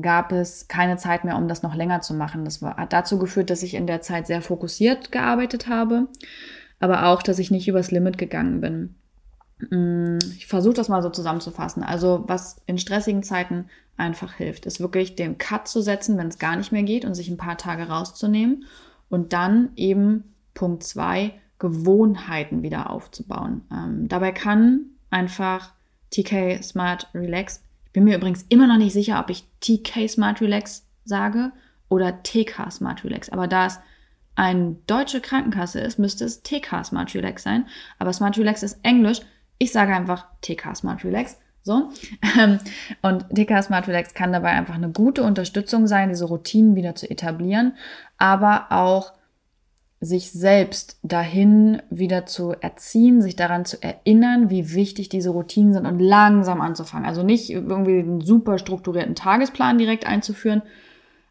gab 0.00 0.32
es 0.32 0.68
keine 0.68 0.96
Zeit 0.96 1.24
mehr, 1.24 1.36
um 1.36 1.48
das 1.48 1.62
noch 1.62 1.74
länger 1.74 2.00
zu 2.00 2.14
machen. 2.14 2.44
Das 2.44 2.62
war, 2.62 2.76
hat 2.76 2.92
dazu 2.92 3.18
geführt, 3.18 3.50
dass 3.50 3.62
ich 3.62 3.74
in 3.74 3.86
der 3.86 4.00
Zeit 4.00 4.26
sehr 4.26 4.42
fokussiert 4.42 5.12
gearbeitet 5.12 5.68
habe, 5.68 6.08
aber 6.78 7.06
auch, 7.06 7.22
dass 7.22 7.38
ich 7.38 7.50
nicht 7.50 7.68
übers 7.68 7.90
Limit 7.90 8.18
gegangen 8.18 8.60
bin. 8.60 8.94
Mm, 9.70 10.18
ich 10.36 10.46
versuche 10.46 10.74
das 10.74 10.88
mal 10.88 11.02
so 11.02 11.10
zusammenzufassen. 11.10 11.82
Also 11.82 12.24
was 12.26 12.62
in 12.66 12.78
stressigen 12.78 13.22
Zeiten 13.22 13.66
einfach 13.96 14.34
hilft, 14.34 14.66
ist 14.66 14.80
wirklich 14.80 15.16
den 15.16 15.38
Cut 15.38 15.68
zu 15.68 15.82
setzen, 15.82 16.16
wenn 16.16 16.28
es 16.28 16.38
gar 16.38 16.56
nicht 16.56 16.72
mehr 16.72 16.82
geht 16.82 17.04
und 17.04 17.14
sich 17.14 17.28
ein 17.28 17.36
paar 17.36 17.58
Tage 17.58 17.88
rauszunehmen 17.88 18.64
und 19.08 19.32
dann 19.32 19.70
eben 19.76 20.34
Punkt 20.54 20.82
zwei 20.82 21.34
Gewohnheiten 21.58 22.62
wieder 22.62 22.90
aufzubauen. 22.90 23.62
Ähm, 23.70 24.08
dabei 24.08 24.32
kann 24.32 24.86
einfach 25.10 25.72
TK 26.10 26.62
Smart 26.62 27.08
Relax 27.14 27.62
ich 27.90 27.94
bin 27.94 28.04
mir 28.04 28.18
übrigens 28.18 28.46
immer 28.48 28.68
noch 28.68 28.76
nicht 28.76 28.92
sicher, 28.92 29.18
ob 29.18 29.30
ich 29.30 29.42
TK 29.58 30.08
Smart 30.08 30.40
Relax 30.40 30.86
sage 31.04 31.50
oder 31.88 32.22
TK 32.22 32.70
Smart 32.70 33.02
Relax. 33.02 33.30
Aber 33.30 33.48
da 33.48 33.66
es 33.66 33.80
eine 34.36 34.76
deutsche 34.86 35.20
Krankenkasse 35.20 35.80
ist, 35.80 35.98
müsste 35.98 36.24
es 36.24 36.44
TK 36.44 36.84
Smart 36.84 37.12
Relax 37.16 37.42
sein. 37.42 37.66
Aber 37.98 38.12
Smart 38.12 38.38
Relax 38.38 38.62
ist 38.62 38.78
Englisch. 38.84 39.22
Ich 39.58 39.72
sage 39.72 39.92
einfach 39.92 40.24
TK 40.40 40.76
Smart 40.76 41.04
Relax. 41.04 41.36
So. 41.64 41.90
Und 43.02 43.28
TK 43.34 43.60
Smart 43.64 43.88
Relax 43.88 44.14
kann 44.14 44.32
dabei 44.32 44.50
einfach 44.50 44.76
eine 44.76 44.90
gute 44.90 45.24
Unterstützung 45.24 45.88
sein, 45.88 46.10
diese 46.10 46.26
Routinen 46.26 46.76
wieder 46.76 46.94
zu 46.94 47.10
etablieren, 47.10 47.72
aber 48.18 48.70
auch 48.70 49.14
sich 50.00 50.32
selbst 50.32 50.98
dahin 51.02 51.82
wieder 51.90 52.24
zu 52.24 52.52
erziehen, 52.52 53.20
sich 53.20 53.36
daran 53.36 53.66
zu 53.66 53.82
erinnern, 53.82 54.48
wie 54.48 54.72
wichtig 54.72 55.10
diese 55.10 55.30
Routinen 55.30 55.74
sind 55.74 55.84
und 55.84 56.00
langsam 56.00 56.62
anzufangen. 56.62 57.06
Also 57.06 57.22
nicht 57.22 57.50
irgendwie 57.50 57.98
einen 57.98 58.22
super 58.22 58.58
strukturierten 58.58 59.14
Tagesplan 59.14 59.76
direkt 59.76 60.06
einzuführen, 60.06 60.62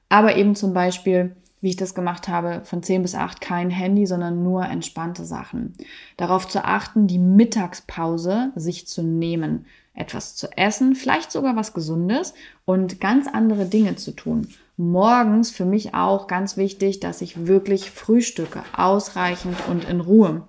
aber 0.07 0.35
eben 0.35 0.55
zum 0.55 0.73
Beispiel, 0.73 1.35
wie 1.61 1.69
ich 1.69 1.77
das 1.77 1.95
gemacht 1.95 2.27
habe, 2.27 2.61
von 2.63 2.83
10 2.83 3.01
bis 3.01 3.15
8 3.15 3.41
kein 3.41 3.71
Handy, 3.71 4.05
sondern 4.05 4.43
nur 4.43 4.63
entspannte 4.65 5.25
Sachen. 5.25 5.73
Darauf 6.15 6.47
zu 6.47 6.63
achten, 6.63 7.07
die 7.07 7.19
Mittagspause 7.19 8.51
sich 8.55 8.87
zu 8.87 9.01
nehmen, 9.01 9.65
etwas 9.95 10.35
zu 10.35 10.47
essen, 10.55 10.93
vielleicht 10.93 11.31
sogar 11.31 11.55
was 11.55 11.73
Gesundes 11.73 12.35
und 12.65 13.01
ganz 13.01 13.27
andere 13.27 13.65
Dinge 13.65 13.95
zu 13.95 14.11
tun 14.11 14.47
morgens 14.79 15.51
für 15.51 15.65
mich 15.65 15.93
auch 15.93 16.27
ganz 16.27 16.55
wichtig, 16.55 17.01
dass 17.01 17.21
ich 17.21 17.45
wirklich 17.47 17.91
frühstücke, 17.91 18.63
ausreichend 18.75 19.57
und 19.67 19.83
in 19.83 19.99
Ruhe. 19.99 20.47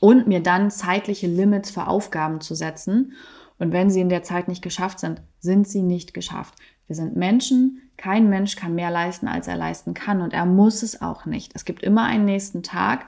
Und 0.00 0.26
mir 0.26 0.42
dann 0.42 0.70
zeitliche 0.70 1.28
Limits 1.28 1.70
für 1.70 1.86
Aufgaben 1.86 2.40
zu 2.40 2.54
setzen. 2.54 3.12
Und 3.58 3.72
wenn 3.72 3.88
sie 3.88 4.00
in 4.00 4.08
der 4.08 4.22
Zeit 4.22 4.48
nicht 4.48 4.62
geschafft 4.62 4.98
sind, 4.98 5.22
sind 5.38 5.68
sie 5.68 5.82
nicht 5.82 6.14
geschafft. 6.14 6.54
Wir 6.86 6.96
sind 6.96 7.16
Menschen. 7.16 7.82
Kein 7.96 8.28
Mensch 8.28 8.56
kann 8.56 8.74
mehr 8.74 8.90
leisten, 8.90 9.28
als 9.28 9.46
er 9.46 9.56
leisten 9.56 9.94
kann. 9.94 10.20
Und 10.20 10.32
er 10.32 10.46
muss 10.46 10.82
es 10.82 11.00
auch 11.00 11.24
nicht. 11.24 11.52
Es 11.54 11.64
gibt 11.64 11.82
immer 11.82 12.04
einen 12.04 12.24
nächsten 12.24 12.62
Tag. 12.62 13.06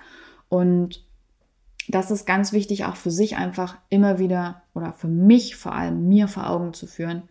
Und 0.49 1.05
das 1.89 2.11
ist 2.11 2.27
ganz 2.27 2.53
wichtig, 2.53 2.85
auch 2.85 2.97
für 2.97 3.11
sich 3.11 3.37
einfach 3.37 3.79
immer 3.89 4.19
wieder 4.19 4.63
oder 4.75 4.93
für 4.93 5.09
mich 5.09 5.57
vor 5.57 5.75
allem 5.75 6.09
mir 6.09 6.29
vor 6.29 6.49
Augen 6.49 6.73
zu 6.73 6.87
führen. 6.87 7.25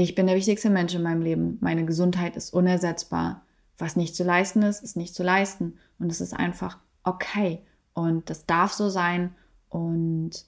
Ich 0.00 0.14
bin 0.14 0.28
der 0.28 0.36
wichtigste 0.36 0.70
Mensch 0.70 0.94
in 0.94 1.02
meinem 1.02 1.22
Leben. 1.22 1.58
Meine 1.60 1.84
Gesundheit 1.84 2.36
ist 2.36 2.54
unersetzbar. 2.54 3.42
Was 3.78 3.96
nicht 3.96 4.14
zu 4.14 4.22
leisten 4.22 4.62
ist, 4.62 4.80
ist 4.80 4.96
nicht 4.96 5.12
zu 5.12 5.24
leisten. 5.24 5.76
Und 5.98 6.12
es 6.12 6.20
ist 6.20 6.34
einfach 6.34 6.78
okay. 7.02 7.62
Und 7.94 8.30
das 8.30 8.46
darf 8.46 8.72
so 8.72 8.90
sein. 8.90 9.34
Und 9.68 10.44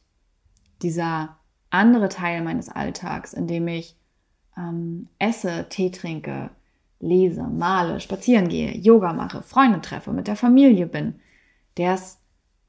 dieser 0.82 1.36
andere 1.68 2.08
Teil 2.08 2.42
meines 2.42 2.68
Alltags, 2.68 3.32
in 3.32 3.48
dem 3.48 3.66
ich 3.66 3.96
ähm, 4.56 5.08
esse, 5.18 5.66
Tee 5.68 5.90
trinke, 5.90 6.50
lese, 7.00 7.42
male, 7.42 7.98
spazieren 7.98 8.48
gehe, 8.48 8.76
Yoga 8.76 9.12
mache, 9.12 9.42
Freunde 9.42 9.80
treffe, 9.80 10.12
mit 10.12 10.28
der 10.28 10.36
Familie 10.36 10.86
bin, 10.86 11.16
der 11.76 11.94
ist 11.94 12.19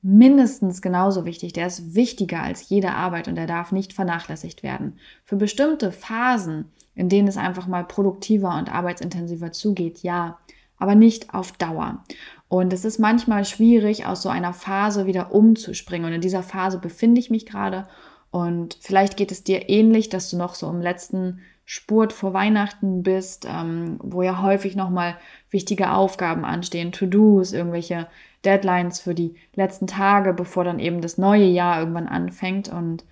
mindestens 0.02 0.82
genauso 0.82 1.26
wichtig, 1.26 1.54
der 1.54 1.68
ist 1.68 1.96
wichtiger 1.96 2.42
als 2.42 2.70
jede 2.70 2.92
Arbeit 2.92 3.28
und 3.28 3.36
der 3.36 3.48
darf 3.48 3.72
nicht 3.72 3.94
vernachlässigt 3.94 4.64
werden. 4.64 4.98
Für 5.24 5.36
bestimmte 5.36 5.92
Phasen, 5.92 6.66
in 6.96 7.08
denen 7.08 7.28
es 7.28 7.38
einfach 7.38 7.68
mal 7.68 7.84
produktiver 7.84 8.58
und 8.58 8.74
arbeitsintensiver 8.74 9.52
zugeht, 9.52 10.00
ja, 10.00 10.40
aber 10.78 10.96
nicht 10.96 11.34
auf 11.34 11.52
Dauer. 11.52 12.04
Und 12.48 12.74
es 12.74 12.84
ist 12.84 13.00
manchmal 13.00 13.46
schwierig, 13.46 14.06
aus 14.06 14.24
so 14.24 14.30
einer 14.30 14.54
Phase 14.54 15.06
wieder 15.06 15.34
umzuspringen. 15.34 16.08
Und 16.08 16.14
in 16.14 16.22
dieser 16.22 16.44
Phase 16.44 16.80
befinde 16.80 17.22
ich 17.22 17.30
mich 17.30 17.46
gerade. 17.46 17.88
Und 18.32 18.78
vielleicht 18.82 19.16
geht 19.16 19.32
es 19.32 19.44
dir 19.44 19.70
ähnlich, 19.70 20.10
dass 20.10 20.30
du 20.30 20.38
noch 20.38 20.56
so 20.56 20.70
im 20.70 20.82
letzten 20.82 21.40
Spurt 21.66 22.12
vor 22.12 22.34
Weihnachten 22.34 23.04
bist, 23.04 23.46
ähm, 23.48 23.98
wo 24.02 24.24
ja 24.24 24.42
häufig 24.42 24.76
nochmal 24.76 25.16
wichtige 25.50 25.92
Aufgaben 25.92 26.44
anstehen, 26.44 26.92
To-Dos, 26.92 27.54
irgendwelche 27.54 28.08
Deadlines 28.46 29.00
für 29.00 29.14
die 29.14 29.36
letzten 29.56 29.88
Tage, 29.88 30.34
bevor 30.34 30.64
dann 30.64 30.80
eben 30.80 31.02
das 31.02 31.18
neue 31.18 31.46
Jahr 31.46 31.80
irgendwann 31.80 32.08
anfängt. 32.08 32.70
Und 32.70 33.06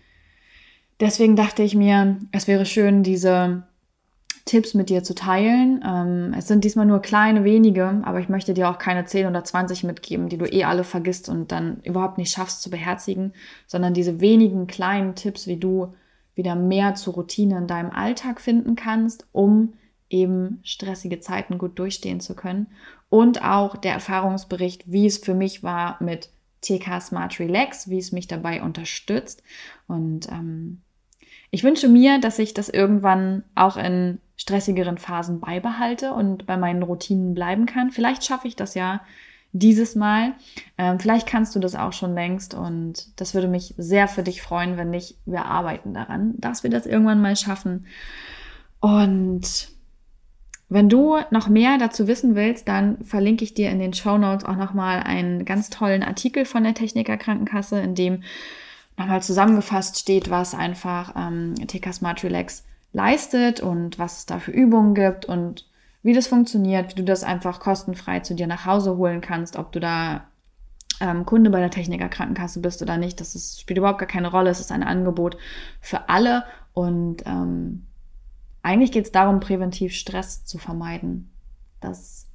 deswegen 0.99 1.35
dachte 1.35 1.63
ich 1.63 1.75
mir, 1.75 2.17
es 2.31 2.47
wäre 2.47 2.65
schön, 2.65 3.03
diese 3.03 3.63
Tipps 4.49 4.73
mit 4.73 4.89
dir 4.89 5.03
zu 5.03 5.13
teilen. 5.13 5.83
Ähm, 5.85 6.33
es 6.35 6.47
sind 6.47 6.63
diesmal 6.63 6.87
nur 6.87 7.01
kleine, 7.01 7.43
wenige, 7.43 8.01
aber 8.03 8.19
ich 8.19 8.29
möchte 8.29 8.55
dir 8.55 8.69
auch 8.69 8.79
keine 8.79 9.05
10 9.05 9.27
oder 9.27 9.43
20 9.43 9.83
mitgeben, 9.83 10.27
die 10.27 10.39
du 10.39 10.45
eh 10.45 10.63
alle 10.63 10.83
vergisst 10.83 11.29
und 11.29 11.51
dann 11.51 11.81
überhaupt 11.83 12.17
nicht 12.17 12.31
schaffst 12.31 12.63
zu 12.63 12.71
beherzigen, 12.71 13.33
sondern 13.67 13.93
diese 13.93 14.21
wenigen 14.21 14.65
kleinen 14.65 15.13
Tipps, 15.13 15.45
wie 15.45 15.57
du 15.57 15.93
wieder 16.33 16.55
mehr 16.55 16.95
zur 16.95 17.13
Routine 17.13 17.59
in 17.59 17.67
deinem 17.67 17.91
Alltag 17.91 18.41
finden 18.41 18.75
kannst, 18.75 19.27
um 19.33 19.73
eben 20.09 20.61
stressige 20.63 21.19
Zeiten 21.19 21.59
gut 21.59 21.77
durchstehen 21.77 22.19
zu 22.19 22.35
können. 22.35 22.67
Und 23.10 23.43
auch 23.43 23.76
der 23.76 23.93
Erfahrungsbericht, 23.93 24.91
wie 24.91 25.08
es 25.08 25.17
für 25.17 25.34
mich 25.34 25.63
war 25.63 25.98
mit 26.00 26.30
TK 26.62 27.02
Smart 27.02 27.39
Relax, 27.39 27.89
wie 27.89 27.98
es 27.98 28.12
mich 28.12 28.28
dabei 28.28 28.62
unterstützt. 28.62 29.41
Und 29.88 30.30
ähm, 30.30 30.82
ich 31.52 31.63
wünsche 31.63 31.88
mir, 31.88 32.19
dass 32.19 32.38
ich 32.39 32.54
das 32.54 32.69
irgendwann 32.69 33.43
auch 33.56 33.78
in 33.78 34.19
stressigeren 34.36 34.98
Phasen 34.98 35.39
beibehalte 35.39 36.13
und 36.13 36.45
bei 36.45 36.58
meinen 36.58 36.84
Routinen 36.84 37.34
bleiben 37.34 37.65
kann. 37.65 37.91
Vielleicht 37.91 38.24
schaffe 38.24 38.48
ich 38.48 38.56
das 38.56 38.76
ja 38.76 39.02
dieses 39.52 39.95
Mal. 39.95 40.34
Ähm, 40.78 41.00
vielleicht 41.00 41.28
kannst 41.28 41.56
du 41.56 41.60
das 41.60 41.76
auch 41.76 41.93
schon 41.93 42.13
längst 42.13 42.54
und 42.54 43.19
das 43.19 43.34
würde 43.34 43.48
mich 43.48 43.74
sehr 43.78 44.08
für 44.08 44.22
dich 44.22 44.41
freuen, 44.41 44.78
wenn 44.78 44.91
nicht, 44.91 45.17
wir 45.26 45.45
arbeiten 45.45 45.93
daran, 45.93 46.36
dass 46.38 46.63
wir 46.63 46.69
das 46.69 46.86
irgendwann 46.86 47.22
mal 47.22 47.36
schaffen. 47.36 47.88
Und 48.80 49.69
wenn 50.69 50.88
du 50.88 51.17
noch 51.32 51.49
mehr 51.49 51.77
dazu 51.79 52.08
wissen 52.08 52.36
willst, 52.36 52.67
dann 52.67 53.03
verlinke 53.03 53.43
ich 53.43 53.55
dir 53.55 53.71
in 53.71 53.79
den 53.79 53.93
Show 53.93 54.17
Notes 54.19 54.45
auch 54.45 54.55
nochmal 54.55 55.01
einen 55.01 55.43
ganz 55.43 55.71
tollen 55.71 56.03
Artikel 56.03 56.45
von 56.45 56.63
der 56.63 56.75
Techniker 56.75 57.17
Krankenkasse, 57.17 57.79
in 57.79 57.95
dem 57.95 58.23
nochmal 58.95 59.23
zusammengefasst 59.23 59.97
steht, 59.97 60.29
was 60.29 60.53
einfach 60.53 61.15
ähm, 61.17 61.55
TK 61.55 61.93
Smart 61.93 62.23
Relax 62.23 62.65
leistet 62.93 63.62
und 63.62 63.97
was 63.97 64.19
es 64.19 64.25
da 64.27 64.39
für 64.39 64.51
Übungen 64.51 64.93
gibt 64.93 65.25
und 65.25 65.65
wie 66.03 66.13
das 66.13 66.27
funktioniert, 66.27 66.91
wie 66.91 66.95
du 66.95 67.03
das 67.03 67.23
einfach 67.23 67.60
kostenfrei 67.60 68.19
zu 68.19 68.36
dir 68.36 68.47
nach 68.47 68.65
Hause 68.65 68.95
holen 68.97 69.21
kannst, 69.21 69.58
ob 69.58 69.71
du 69.71 69.79
da 69.79 70.27
ähm, 71.01 71.25
Kunde 71.25 71.49
bei 71.49 71.60
der 71.60 71.71
Techniker 71.71 72.10
Krankenkasse 72.10 72.62
bist 72.62 72.82
oder 72.82 72.97
nicht. 72.97 73.19
Das 73.19 73.36
ist, 73.36 73.60
spielt 73.60 73.79
überhaupt 73.79 73.99
gar 73.99 74.08
keine 74.08 74.29
Rolle. 74.29 74.49
Es 74.49 74.60
ist 74.60 74.71
ein 74.71 74.84
Angebot 74.84 75.38
für 75.82 76.10
alle 76.10 76.43
und 76.73 77.23
ähm, 77.25 77.86
eigentlich 78.62 78.91
geht 78.91 79.06
es 79.06 79.12
darum, 79.12 79.39
präventiv 79.39 79.93
Stress 79.93 80.45
zu 80.45 80.58
vermeiden. 80.58 81.30
Das 81.82 82.28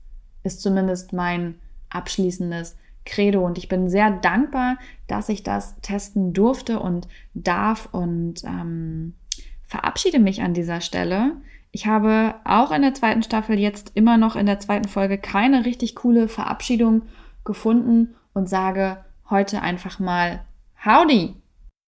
ist 0.43 0.63
zumindest 0.63 1.13
mein 1.13 1.57
abschließendes 1.91 2.77
Credo 3.05 3.45
und 3.45 3.59
ich 3.59 3.69
bin 3.69 3.89
sehr 3.89 4.11
dankbar, 4.11 4.79
dass 5.07 5.29
ich 5.29 5.43
das 5.43 5.79
testen 5.83 6.33
durfte 6.33 6.81
und 6.81 7.07
darf 7.35 7.89
und 7.93 8.43
ähm, 8.45 9.15
verabschiede 9.63 10.19
mich 10.19 10.43
an 10.43 10.55
dieser 10.55 10.81
Stelle. 10.81 11.33
Ich 11.71 11.87
habe 11.87 12.37
auch 12.45 12.71
in 12.71 12.83
der 12.83 12.95
zweiten 12.95 13.23
Staffel 13.23 13.59
jetzt 13.59 13.93
immer 13.95 14.17
noch 14.17 14.37
in 14.37 14.47
der 14.47 14.61
zweiten 14.61 14.89
Folge 14.89 15.19
keine 15.19 15.65
richtig 15.65 15.95
coole 15.97 16.29
Verabschiedung 16.29 17.03
gefunden 17.45 18.15
und 18.33 18.49
sage 18.49 19.05
heute 19.29 19.61
einfach 19.61 19.99
mal 19.99 20.45
Howdy! 20.85 21.35